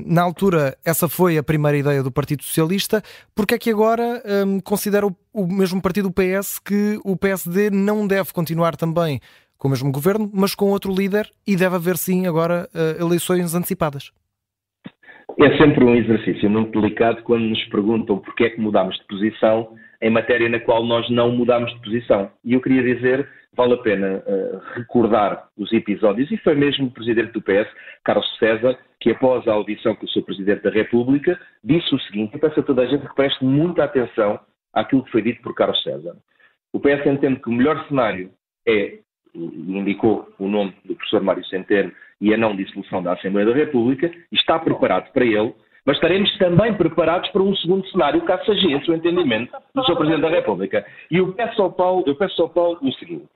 Na 0.06 0.22
altura, 0.22 0.76
essa 0.84 1.08
foi 1.08 1.36
a 1.36 1.42
primeira 1.42 1.76
ideia 1.76 2.02
do 2.02 2.10
Partido 2.10 2.42
Socialista. 2.42 3.02
Por 3.34 3.46
que 3.46 3.54
é 3.54 3.58
que 3.58 3.70
agora 3.70 4.22
considera 4.64 5.06
o 5.06 5.46
mesmo 5.46 5.82
partido, 5.82 6.08
o 6.08 6.12
PS, 6.12 6.58
que 6.58 6.98
o 7.04 7.16
PSD 7.16 7.70
não 7.70 8.06
deve 8.06 8.32
continuar 8.32 8.74
também 8.74 9.20
com 9.58 9.68
o 9.68 9.70
mesmo 9.70 9.90
governo, 9.90 10.30
mas 10.32 10.54
com 10.54 10.66
outro 10.66 10.92
líder 10.92 11.28
e 11.46 11.56
deve 11.56 11.76
haver 11.76 11.96
sim 11.96 12.26
agora 12.26 12.68
uh, 12.74 13.02
eleições 13.02 13.54
antecipadas. 13.54 14.12
É 15.38 15.56
sempre 15.58 15.84
um 15.84 15.94
exercício 15.94 16.48
muito 16.48 16.80
delicado 16.80 17.22
quando 17.22 17.44
nos 17.44 17.62
perguntam 17.64 18.18
porque 18.18 18.44
é 18.44 18.50
que 18.50 18.60
mudámos 18.60 18.96
de 18.96 19.04
posição 19.06 19.76
em 20.00 20.10
matéria 20.10 20.48
na 20.48 20.60
qual 20.60 20.84
nós 20.84 21.08
não 21.10 21.30
mudámos 21.30 21.72
de 21.74 21.80
posição. 21.80 22.30
E 22.44 22.54
eu 22.54 22.60
queria 22.60 22.82
dizer, 22.82 23.28
vale 23.54 23.74
a 23.74 23.78
pena 23.78 24.22
uh, 24.26 24.60
recordar 24.74 25.48
os 25.56 25.72
episódios, 25.72 26.30
e 26.30 26.36
foi 26.38 26.54
mesmo 26.54 26.86
o 26.86 26.90
Presidente 26.90 27.32
do 27.32 27.42
PS, 27.42 27.68
Carlos 28.04 28.26
César, 28.38 28.78
que 29.00 29.10
após 29.10 29.46
a 29.46 29.52
audição 29.52 29.94
com 29.94 30.06
o 30.06 30.08
seu 30.08 30.22
Presidente 30.22 30.62
da 30.62 30.70
República, 30.70 31.38
disse 31.64 31.94
o 31.94 32.00
seguinte, 32.00 32.36
e 32.36 32.38
peço 32.38 32.60
a 32.60 32.62
toda 32.62 32.82
a 32.82 32.86
gente 32.86 33.06
que 33.06 33.14
preste 33.14 33.44
muita 33.44 33.84
atenção 33.84 34.38
àquilo 34.72 35.04
que 35.04 35.12
foi 35.12 35.22
dito 35.22 35.42
por 35.42 35.54
Carlos 35.54 35.82
César. 35.82 36.16
O 36.72 36.80
PS 36.80 37.06
entende 37.06 37.40
que 37.40 37.48
o 37.48 37.52
melhor 37.52 37.86
cenário 37.88 38.30
é 38.66 38.98
indicou 39.36 40.28
o 40.38 40.48
nome 40.48 40.74
do 40.84 40.94
professor 40.94 41.22
Mário 41.22 41.44
Centeno 41.46 41.92
e 42.20 42.32
a 42.32 42.36
não 42.36 42.56
dissolução 42.56 43.02
da 43.02 43.12
Assembleia 43.12 43.46
da 43.46 43.54
República, 43.54 44.10
está 44.32 44.58
preparado 44.58 45.12
para 45.12 45.24
ele, 45.24 45.54
mas 45.84 45.96
estaremos 45.96 46.36
também 46.38 46.74
preparados 46.74 47.30
para 47.30 47.42
um 47.42 47.54
segundo 47.56 47.86
cenário, 47.88 48.20
caso 48.22 48.44
seja 48.46 48.76
esse 48.76 48.90
o 48.90 48.94
entendimento 48.94 49.52
do 49.74 49.84
Sr. 49.84 49.96
Presidente 49.96 50.22
da 50.22 50.30
República. 50.30 50.84
E 51.10 51.18
eu 51.18 51.32
peço 51.32 51.62
ao 51.62 51.70
Paulo, 51.70 52.02
eu 52.06 52.16
peço 52.16 52.42
ao 52.42 52.48
Paulo 52.48 52.78
o 52.82 52.92
seguinte, 52.94 53.26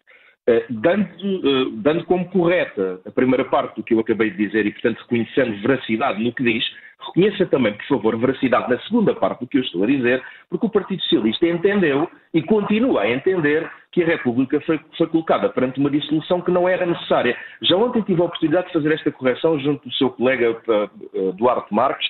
dando, 0.71 1.09
eh, 1.09 1.71
dando 1.75 2.05
como 2.05 2.29
correta 2.31 3.01
a 3.07 3.11
primeira 3.11 3.45
parte 3.45 3.77
do 3.77 3.83
que 3.83 3.95
eu 3.95 4.01
acabei 4.01 4.31
de 4.31 4.47
dizer 4.47 4.67
e, 4.67 4.73
portanto, 4.73 5.01
reconhecendo 5.01 5.61
veracidade 5.61 6.23
no 6.23 6.33
que 6.33 6.43
diz, 6.43 6.65
reconheça 7.07 7.47
também, 7.47 7.73
por 7.75 7.87
favor, 7.87 8.17
veracidade 8.19 8.71
na 8.71 8.79
segunda 8.81 9.15
parte 9.15 9.41
do 9.41 9.47
que 9.47 9.59
eu 9.59 9.63
estou 9.63 9.85
a 9.85 9.87
dizer, 9.87 10.23
porque 10.49 10.67
o 10.67 10.71
Partido 10.71 11.03
Socialista 11.03 11.47
entendeu 11.47 12.11
e 12.33 12.43
continua 12.43 13.03
a 13.03 13.11
entender 13.11 13.71
que 13.93 14.03
a 14.03 14.07
República 14.07 14.61
foi, 14.61 14.79
foi, 14.97 15.07
colocada 15.09 15.49
perante 15.49 15.81
uma 15.81 15.91
dissolução 15.91 16.41
que 16.41 16.51
não 16.51 16.69
era 16.69 16.87
necessária. 16.87 17.37
Já 17.63 17.77
ontem 17.77 18.03
tive 18.03 18.21
a 18.21 18.25
oportunidade 18.25 18.69
de 18.69 18.73
fazer 18.73 18.93
esta 18.93 19.11
correção 19.11 19.59
junto 19.59 19.89
do 19.89 19.95
seu 19.95 20.11
colega 20.11 20.53
uh, 20.53 21.33
Duarte 21.33 21.75
Marques, 21.75 22.09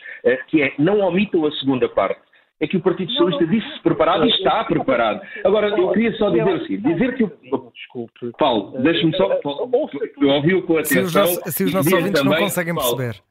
que 0.48 0.62
é 0.62 0.74
não 0.78 1.00
omitam 1.00 1.46
a 1.46 1.52
segunda 1.52 1.88
parte. 1.88 2.20
É 2.60 2.66
que 2.66 2.76
o 2.76 2.80
Partido 2.80 3.10
Socialista 3.12 3.46
disse-se 3.46 3.80
preparado 3.80 4.26
e 4.26 4.30
está 4.30 4.64
preparado. 4.64 5.22
Agora, 5.44 5.68
eu 5.68 5.90
queria 5.92 6.12
só 6.16 6.28
dizer 6.28 6.50
assim, 6.50 6.76
dizer 6.78 7.16
que 7.16 7.24
o... 7.24 7.30
Desculpe. 7.74 8.32
Paulo, 8.38 8.78
deixe-me 8.82 9.16
só... 9.16 9.40
Eu 10.20 10.28
ouvi-o 10.28 10.62
com 10.62 10.74
atenção. 10.76 10.98
Se 10.98 11.00
os 11.00 11.14
nossos, 11.14 11.54
se 11.54 11.64
os 11.64 11.72
nossos 11.72 11.92
ouvintes 11.92 12.20
também, 12.20 12.38
não 12.38 12.44
conseguem 12.44 12.74
perceber. 12.74 13.22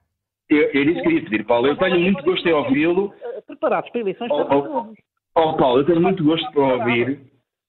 Eu, 0.50 0.64
eu 0.74 0.86
disse 0.86 0.96
que 0.96 1.04
queria 1.04 1.22
pedir, 1.22 1.46
Paulo. 1.46 1.68
Eu 1.68 1.78
tenho 1.78 2.00
muito 2.00 2.24
gosto 2.24 2.50
em 2.50 2.54
ouvi-lo. 2.54 3.14
Preparados 3.46 3.90
para 3.92 4.02
eleições 4.02 4.30
para 4.30 4.46
todos. 4.46 4.98
Oh, 5.36 5.54
Paulo, 5.54 5.82
eu 5.82 5.86
tenho 5.86 6.02
muito 6.02 6.24
gosto 6.24 6.52
para 6.52 6.64
ouvir. 6.64 7.20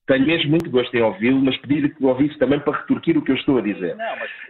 Tenho 0.06 0.26
mesmo 0.26 0.50
muito 0.50 0.70
gosto 0.70 0.92
em 0.96 1.02
ouvi-lo, 1.02 1.40
mas 1.40 1.56
pedir 1.58 1.94
que 1.94 2.04
o 2.04 2.08
ouvisse 2.08 2.36
também 2.38 2.58
para 2.58 2.78
retorquir 2.78 3.16
o 3.16 3.22
que 3.22 3.30
eu 3.30 3.36
estou 3.36 3.58
a 3.58 3.60
dizer. 3.60 3.96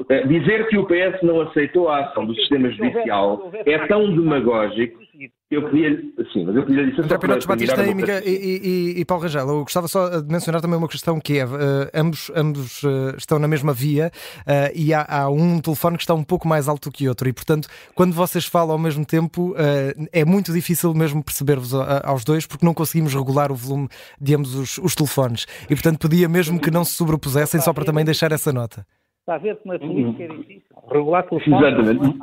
Eh, 0.08 0.26
dizer 0.26 0.66
que 0.68 0.78
o 0.78 0.86
PS 0.86 1.22
não 1.22 1.42
aceitou 1.42 1.90
a 1.90 2.06
ação 2.06 2.24
do 2.24 2.34
sistema 2.34 2.70
judicial 2.70 3.52
é 3.66 3.78
tão 3.86 4.10
demagógico 4.10 4.98
eu 5.50 5.68
queria, 5.68 6.00
sim, 6.32 6.44
mas 6.44 6.54
eu 6.54 6.64
queria 6.64 6.86
dizer 6.86 7.02
André 7.02 7.18
Pinotes 7.18 7.46
Batista 7.46 7.82
e, 7.84 7.90
e, 8.24 8.94
e, 8.94 9.00
e, 9.00 9.04
Paulo 9.04 9.24
Rangel, 9.24 9.48
eu 9.48 9.62
gostava 9.62 9.88
só 9.88 10.20
de 10.20 10.32
mencionar 10.32 10.60
também 10.60 10.78
uma 10.78 10.86
questão 10.86 11.20
que 11.20 11.38
é, 11.38 11.44
uh, 11.44 11.48
ambos, 11.92 12.30
ambos 12.36 12.84
uh, 12.84 13.16
estão 13.18 13.36
na 13.40 13.48
mesma 13.48 13.72
via 13.72 14.12
uh, 14.46 14.72
e 14.76 14.94
há, 14.94 15.04
há, 15.08 15.28
um 15.28 15.60
telefone 15.60 15.96
que 15.96 16.04
está 16.04 16.14
um 16.14 16.22
pouco 16.22 16.46
mais 16.46 16.68
alto 16.68 16.88
que 16.92 17.08
outro 17.08 17.28
e, 17.28 17.32
portanto, 17.32 17.66
quando 17.96 18.12
vocês 18.12 18.46
falam 18.46 18.72
ao 18.72 18.78
mesmo 18.78 19.04
tempo, 19.04 19.54
é 20.12 20.24
muito 20.24 20.52
difícil 20.52 20.94
mesmo 20.94 21.22
perceber-vos 21.22 21.74
aos 21.74 22.24
dois 22.24 22.46
porque 22.46 22.64
não 22.64 22.72
conseguimos 22.72 23.12
regular 23.12 23.50
o 23.50 23.54
volume 23.54 23.88
de 24.20 24.34
ambos 24.36 24.54
os, 24.54 24.78
os, 24.78 24.94
telefones 24.94 25.46
e, 25.64 25.74
portanto, 25.74 26.08
pedia 26.08 26.28
mesmo 26.28 26.60
que 26.60 26.70
não 26.70 26.84
se 26.84 26.92
sobrepusessem 26.92 27.60
só 27.60 27.72
para 27.72 27.84
também 27.84 28.04
deixar 28.04 28.30
essa 28.30 28.52
nota. 28.52 28.86
Está 29.20 29.34
a 29.34 29.38
ver 29.38 29.56
como 29.56 29.74
é 29.74 29.78
política 29.78 30.22
é 30.22 30.28
difícil. 30.28 30.76
Regular 30.90 31.28
telefones. 31.28 31.60
Exatamente. 31.60 32.18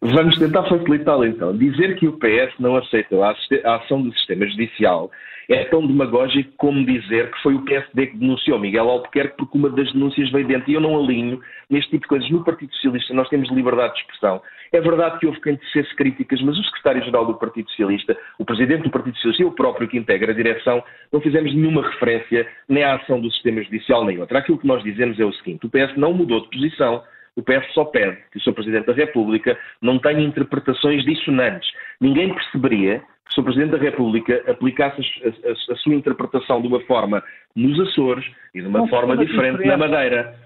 Vamos 0.00 0.38
tentar 0.38 0.64
facilitá-lo 0.64 1.24
então. 1.24 1.56
Dizer 1.56 1.96
que 1.96 2.08
o 2.08 2.18
PS 2.18 2.58
não 2.58 2.76
aceitou 2.76 3.22
a, 3.22 3.34
ação 3.76 4.02
do 4.02 4.12
sistema 4.12 4.46
judicial 4.46 5.10
é 5.48 5.64
tão 5.66 5.86
demagógico 5.86 6.52
como 6.56 6.84
dizer 6.84 7.30
que 7.30 7.40
foi 7.40 7.54
o 7.54 7.64
PSD 7.64 8.08
que 8.08 8.16
denunciou 8.16 8.58
Miguel 8.58 8.90
Albuquerque 8.90 9.36
porque 9.36 9.56
uma 9.56 9.70
das 9.70 9.92
denúncias 9.92 10.30
veio 10.32 10.46
dentro. 10.46 10.68
E 10.68 10.74
eu 10.74 10.80
não 10.80 10.98
alinho 10.98 11.40
neste 11.70 11.90
tipo 11.90 12.02
de 12.02 12.08
coisas. 12.08 12.30
No 12.30 12.44
Partido 12.44 12.72
Socialista 12.74 13.14
nós 13.14 13.28
temos 13.28 13.48
liberdade 13.52 13.94
de 13.94 14.00
expressão. 14.00 14.42
É 14.72 14.80
verdade 14.80 15.20
que 15.20 15.26
houve 15.26 15.40
quem 15.40 15.54
dissesse 15.54 15.94
críticas, 15.94 16.42
mas 16.42 16.58
o 16.58 16.64
secretário-geral 16.64 17.26
do 17.26 17.34
Partido 17.34 17.70
Socialista, 17.70 18.16
o 18.38 18.44
presidente 18.44 18.82
do 18.82 18.90
Partido 18.90 19.14
Socialista 19.14 19.42
e 19.44 19.46
o 19.46 19.52
próprio 19.52 19.86
que 19.86 19.96
integra 19.96 20.32
a 20.32 20.34
direção 20.34 20.82
não 21.12 21.20
fizemos 21.20 21.54
nenhuma 21.54 21.82
referência 21.82 22.48
nem 22.68 22.82
à 22.82 22.96
ação 22.96 23.20
do 23.20 23.30
sistema 23.30 23.62
judicial 23.62 24.04
nem 24.04 24.18
outra. 24.18 24.40
Aquilo 24.40 24.58
que 24.58 24.66
nós 24.66 24.82
dizemos 24.82 25.18
é 25.20 25.24
o 25.24 25.32
seguinte: 25.34 25.64
o 25.64 25.70
PS 25.70 25.96
não 25.96 26.12
mudou 26.12 26.40
de 26.40 26.50
posição 26.50 27.04
o 27.36 27.42
PS 27.42 27.72
só 27.74 27.84
pede 27.84 28.16
que 28.32 28.38
o 28.38 28.40
Sr. 28.40 28.54
Presidente 28.54 28.86
da 28.86 28.94
República 28.94 29.58
não 29.80 29.98
tenha 29.98 30.20
interpretações 30.20 31.04
dissonantes. 31.04 31.70
Ninguém 32.00 32.34
perceberia 32.34 33.00
que 33.00 33.30
o 33.30 33.34
Sr. 33.34 33.44
Presidente 33.44 33.70
da 33.72 33.78
República 33.78 34.42
aplicasse 34.50 35.02
a, 35.22 35.28
a, 35.28 35.52
a, 35.74 35.76
sua 35.76 35.94
interpretação 35.94 36.62
de 36.62 36.68
uma 36.68 36.80
forma 36.80 37.22
nos 37.54 37.78
Açores 37.88 38.24
e 38.54 38.60
de 38.62 38.66
uma 38.66 38.88
forma 38.88 39.16
diferente 39.16 39.64
na 39.66 39.76
Madeira 39.76 40.45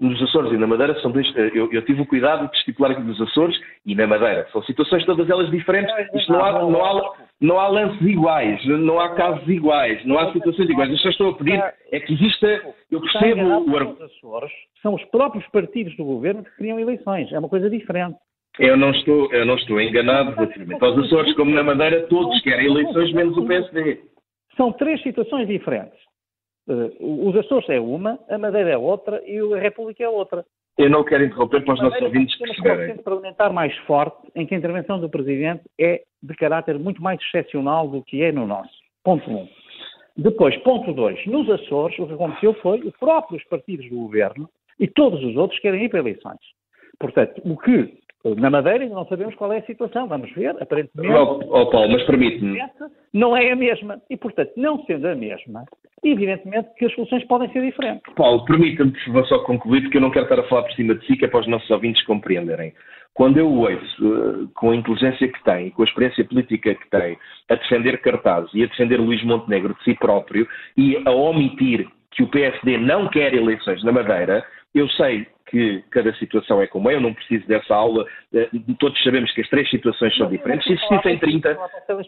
nos 0.00 0.20
Açores 0.22 0.52
e 0.52 0.56
na 0.56 0.66
Madeira 0.66 0.98
são 1.00 1.10
dois. 1.10 1.26
Eh, 1.36 1.50
eu, 1.54 1.70
eu, 1.70 1.84
tive 1.84 2.00
o 2.00 2.06
cuidado 2.06 2.50
de 2.50 2.56
estipular 2.56 2.90
aqui 2.92 3.02
nos 3.02 3.20
Açores 3.20 3.56
e 3.84 3.94
na 3.94 4.06
Madeira. 4.06 4.48
São 4.50 4.62
situações 4.62 5.04
todas 5.04 5.28
elas 5.28 5.50
diferentes. 5.50 5.94
Isto 6.14 6.32
não 6.32 6.42
há, 6.42 6.52
não 6.52 6.84
há, 6.84 7.14
não 7.40 7.60
há 7.60 7.68
lances 7.68 8.00
iguais, 8.00 8.64
não 8.64 8.98
há 8.98 9.14
casos 9.14 9.46
iguais, 9.46 10.02
não 10.06 10.18
há 10.18 10.32
situações 10.32 10.70
iguais. 10.70 10.90
Eu 10.90 10.98
só 10.98 11.10
estou 11.10 11.30
a 11.30 11.34
pedir 11.34 11.62
é 11.92 12.00
que 12.00 12.14
exista. 12.14 12.74
Eu 12.90 13.00
percebo 13.00 13.42
o 13.42 13.76
argumento. 13.76 14.02
Açores 14.02 14.52
são 14.82 14.94
os 14.94 15.04
próprios 15.06 15.46
partidos 15.48 15.94
do 15.96 16.04
governo 16.04 16.42
que 16.42 16.56
criam 16.56 16.80
eleições. 16.80 17.30
É 17.32 17.38
uma 17.38 17.48
coisa 17.48 17.68
diferente. 17.68 18.16
Eu 18.58 18.76
não 18.76 18.90
estou, 18.90 19.32
eu 19.32 19.46
não 19.46 19.54
estou 19.54 19.80
enganado 19.80 20.32
relativamente 20.32 20.84
aos 20.84 20.98
Açores, 20.98 21.34
como 21.36 21.54
na 21.54 21.62
Madeira, 21.62 22.06
todos 22.08 22.40
querem 22.42 22.66
eleições, 22.66 23.12
menos 23.12 23.36
o 23.36 23.46
PSD. 23.46 24.00
São 24.56 24.72
três 24.72 25.00
situações 25.02 25.46
diferentes. 25.46 26.09
Uh, 26.70 27.28
os 27.28 27.36
Açores 27.36 27.68
é 27.68 27.80
uma, 27.80 28.16
a 28.28 28.38
Madeira 28.38 28.70
é 28.70 28.78
outra 28.78 29.20
e 29.26 29.38
a 29.38 29.58
República 29.58 30.04
é 30.04 30.08
outra. 30.08 30.44
Eu 30.78 30.88
não 30.88 31.02
quero 31.02 31.24
interromper 31.24 31.64
para 31.64 31.74
os 31.74 31.82
nossos 31.82 32.00
ouvintes 32.00 32.38
perceberem. 32.38 32.86
Temos 32.86 33.00
um 33.00 33.02
parlamentar 33.02 33.52
mais 33.52 33.76
forte 33.78 34.16
em 34.36 34.46
que 34.46 34.54
a 34.54 34.58
intervenção 34.58 35.00
do 35.00 35.10
Presidente 35.10 35.64
é 35.78 36.02
de 36.22 36.34
caráter 36.36 36.78
muito 36.78 37.02
mais 37.02 37.20
excepcional 37.20 37.88
do 37.88 38.04
que 38.04 38.22
é 38.22 38.30
no 38.30 38.46
nosso. 38.46 38.70
Ponto 39.02 39.28
1. 39.28 39.36
Um. 39.36 39.48
Depois, 40.16 40.56
ponto 40.58 40.92
2. 40.92 41.26
Nos 41.26 41.50
Açores, 41.50 41.98
o 41.98 42.06
que 42.06 42.12
aconteceu 42.12 42.54
foi 42.54 42.80
os 42.80 42.96
próprios 42.98 43.42
partidos 43.44 43.88
do 43.88 43.96
governo 43.96 44.48
e 44.78 44.86
todos 44.86 45.22
os 45.24 45.36
outros 45.36 45.58
querem 45.60 45.84
ir 45.84 45.88
para 45.88 45.98
eleições. 45.98 46.38
Portanto, 47.00 47.42
o 47.44 47.56
que 47.56 47.99
na 48.24 48.50
Madeira 48.50 48.82
ainda 48.82 48.94
não 48.94 49.06
sabemos 49.06 49.34
qual 49.34 49.52
é 49.52 49.58
a 49.58 49.62
situação, 49.62 50.06
vamos 50.06 50.30
ver, 50.32 50.50
aparentemente. 50.60 51.14
Oh, 51.14 51.40
oh 51.48 51.70
Paulo, 51.70 51.92
mas 51.92 52.02
permite-me. 52.04 52.58
Não 53.14 53.34
é 53.36 53.50
a 53.50 53.56
mesma. 53.56 54.00
E, 54.10 54.16
portanto, 54.16 54.52
não 54.56 54.84
sendo 54.84 55.08
a 55.08 55.14
mesma, 55.14 55.64
evidentemente 56.04 56.68
que 56.76 56.84
as 56.84 56.94
soluções 56.94 57.24
podem 57.24 57.50
ser 57.50 57.62
diferentes. 57.62 58.02
Paulo, 58.14 58.44
permita-me, 58.44 58.92
só 59.26 59.38
concluir, 59.40 59.82
porque 59.82 59.96
eu 59.96 60.02
não 60.02 60.10
quero 60.10 60.24
estar 60.24 60.38
a 60.38 60.48
falar 60.48 60.64
por 60.64 60.72
cima 60.72 60.94
de 60.94 61.06
si, 61.06 61.16
que 61.16 61.24
é 61.24 61.28
para 61.28 61.40
os 61.40 61.48
nossos 61.48 61.70
ouvintes 61.70 62.04
compreenderem. 62.04 62.74
Quando 63.14 63.38
eu 63.38 63.50
ouço, 63.50 64.06
uh, 64.06 64.48
com 64.54 64.70
a 64.70 64.76
inteligência 64.76 65.26
que 65.26 65.42
tem 65.42 65.66
e 65.66 65.70
com 65.70 65.82
a 65.82 65.84
experiência 65.86 66.24
política 66.24 66.74
que 66.74 66.90
tem, 66.90 67.18
a 67.48 67.54
defender 67.54 68.00
cartazes 68.02 68.50
e 68.54 68.62
a 68.62 68.66
defender 68.66 68.98
Luís 68.98 69.22
Montenegro 69.24 69.74
de 69.74 69.82
si 69.84 69.94
próprio 69.94 70.46
e 70.76 71.02
a 71.04 71.10
omitir 71.10 71.88
que 72.12 72.22
o 72.22 72.28
PSD 72.28 72.76
não 72.78 73.08
quer 73.08 73.34
eleições 73.34 73.82
na 73.82 73.92
Madeira, 73.92 74.44
eu 74.74 74.88
sei 74.90 75.26
que 75.50 75.82
cada 75.90 76.14
situação 76.14 76.62
é 76.62 76.66
como 76.66 76.90
é, 76.90 76.94
eu 76.94 77.00
não 77.00 77.12
preciso 77.12 77.46
dessa 77.46 77.74
aula, 77.74 78.06
eh, 78.32 78.48
todos 78.78 79.02
sabemos 79.02 79.32
que 79.32 79.40
as 79.40 79.48
três 79.48 79.68
situações 79.68 80.16
são 80.16 80.28
diferentes. 80.28 80.66
Se 80.66 80.72
existissem 80.74 81.18
30, 81.18 81.58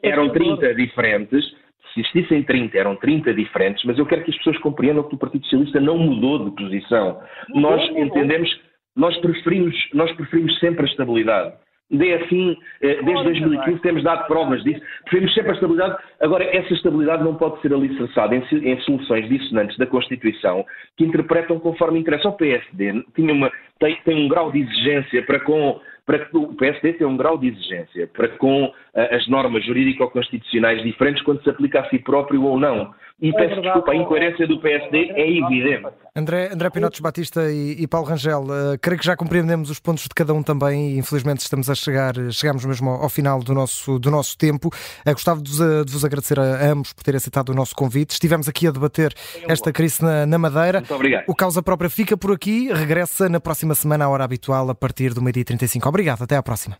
eram 0.03 0.31
30 0.31 0.75
diferentes, 0.75 1.45
se 1.93 2.01
existissem 2.01 2.43
30, 2.45 2.79
eram 2.79 2.97
30 2.97 3.35
diferentes, 3.35 3.85
mas 3.85 3.99
eu 3.99 4.07
quero 4.07 4.25
que 4.25 4.31
as 4.31 4.37
pessoas 4.39 4.59
compreendam 4.59 5.03
que 5.03 5.15
o 5.15 5.19
Partido 5.19 5.45
Socialista 5.45 5.81
não 5.81 5.99
mudou 5.99 6.49
de 6.49 6.57
posição. 6.57 7.21
Nós 7.55 7.83
entendemos, 7.91 8.49
nós 8.97 9.17
preferimos, 9.19 9.75
nós 9.93 10.11
preferimos 10.13 10.59
sempre 10.59 10.83
a 10.83 10.89
estabilidade. 10.89 11.55
Dê 11.93 12.15
assim, 12.15 12.57
eh, 12.81 13.03
desde 13.03 13.25
2015 13.25 13.81
temos 13.81 14.03
dado 14.03 14.27
provas 14.27 14.63
disso. 14.65 14.81
Preferimos 15.03 15.35
sempre 15.35 15.51
a 15.51 15.55
estabilidade. 15.55 16.03
Agora, 16.21 16.45
essa 16.45 16.73
estabilidade 16.73 17.23
não 17.23 17.35
pode 17.35 17.61
ser 17.61 17.73
alicerçada 17.73 18.35
em, 18.35 18.43
em 18.53 18.81
soluções 18.81 19.29
dissonantes 19.29 19.77
da 19.77 19.87
Constituição 19.87 20.65
que 20.97 21.05
interpretam 21.05 21.59
conforme 21.61 22.01
interessa. 22.01 22.29
O 22.29 22.33
PSD 22.33 23.05
tinha 23.15 23.33
uma, 23.33 23.51
tem, 23.79 23.97
tem 24.05 24.25
um 24.25 24.29
grau 24.29 24.51
de 24.51 24.61
exigência 24.61 25.23
para 25.25 25.41
com 25.41 25.81
para 26.05 26.19
que 26.25 26.37
o 26.37 26.55
PSD 26.55 26.95
tenha 26.95 27.09
um 27.09 27.17
grau 27.17 27.39
de 27.39 27.49
exigência 27.49 28.09
para 28.13 28.29
com 28.29 28.65
uh, 28.65 28.73
as 28.95 29.27
normas 29.29 29.65
jurídico-constitucionais 29.65 30.83
diferentes 30.83 31.23
quando 31.23 31.43
se 31.43 31.51
aplica 31.51 31.81
a 31.81 31.89
si 31.89 31.99
próprio 31.99 32.43
ou 32.45 32.59
não. 32.59 32.93
E 33.23 33.29
é 33.29 33.33
peço 33.33 33.61
desculpa, 33.61 33.93
a 33.93 33.95
incoerência 33.95 34.49
do 34.49 34.59
PSD 34.59 35.13
é 35.15 35.31
evidente. 35.31 35.87
André, 36.15 36.51
André 36.53 36.71
Pinotes 36.71 36.99
Batista 36.99 37.51
e, 37.53 37.77
e 37.81 37.87
Paulo 37.87 38.09
Rangel, 38.09 38.43
uh, 38.43 38.77
creio 38.81 38.99
que 38.99 39.07
já 39.07 39.17
compreendemos 39.17 39.71
os 39.71 39.79
pontos 39.79 40.03
de 40.03 40.11
cada 40.15 40.35
um 40.35 40.43
também 40.43 40.91
e 40.91 40.99
infelizmente 40.99 41.39
estamos 41.39 41.71
a 41.71 41.75
chegar, 41.77 42.15
chegamos 42.33 42.65
mesmo 42.65 42.91
ao, 42.91 43.05
ao 43.05 43.09
final 43.09 43.41
do 43.41 43.55
nosso, 43.55 43.97
do 44.01 44.11
nosso 44.11 44.37
tempo. 44.37 44.69
Uh, 45.07 45.13
gostava 45.13 45.41
de 45.41 45.49
vos, 45.49 45.61
uh, 45.61 45.85
de 45.85 45.93
vos 45.93 46.05
agradecer 46.05 46.41
a, 46.41 46.43
a, 46.43 46.73
ambos 46.73 46.93
por 46.93 47.05
terem 47.05 47.17
aceitado 47.17 47.51
o 47.51 47.55
nosso 47.55 47.77
convite. 47.77 48.11
Estivemos 48.11 48.49
aqui 48.49 48.67
a 48.67 48.73
debater 48.73 49.15
esta 49.49 49.73
crise 49.73 50.03
na, 50.03 50.27
na 50.27 50.37
Madeira. 50.37 50.81
Muito 50.81 50.95
obrigado. 50.95 51.25
O 51.29 51.35
Causa 51.37 51.63
Própria 51.63 51.89
fica 51.89 52.17
por 52.17 52.33
aqui, 52.33 52.73
regressa 52.73 53.29
na 53.29 53.39
próxima 53.39 53.77
semana 53.77 54.05
à 54.05 54.09
hora 54.09 54.25
habitual 54.25 54.69
a 54.69 54.75
partir 54.75 55.15
do 55.15 55.23
meio-dia 55.23 55.45
35. 55.45 55.89
Obrigado, 55.93 56.23
até 56.25 56.37
à 56.37 56.43
próxima. 56.43 56.79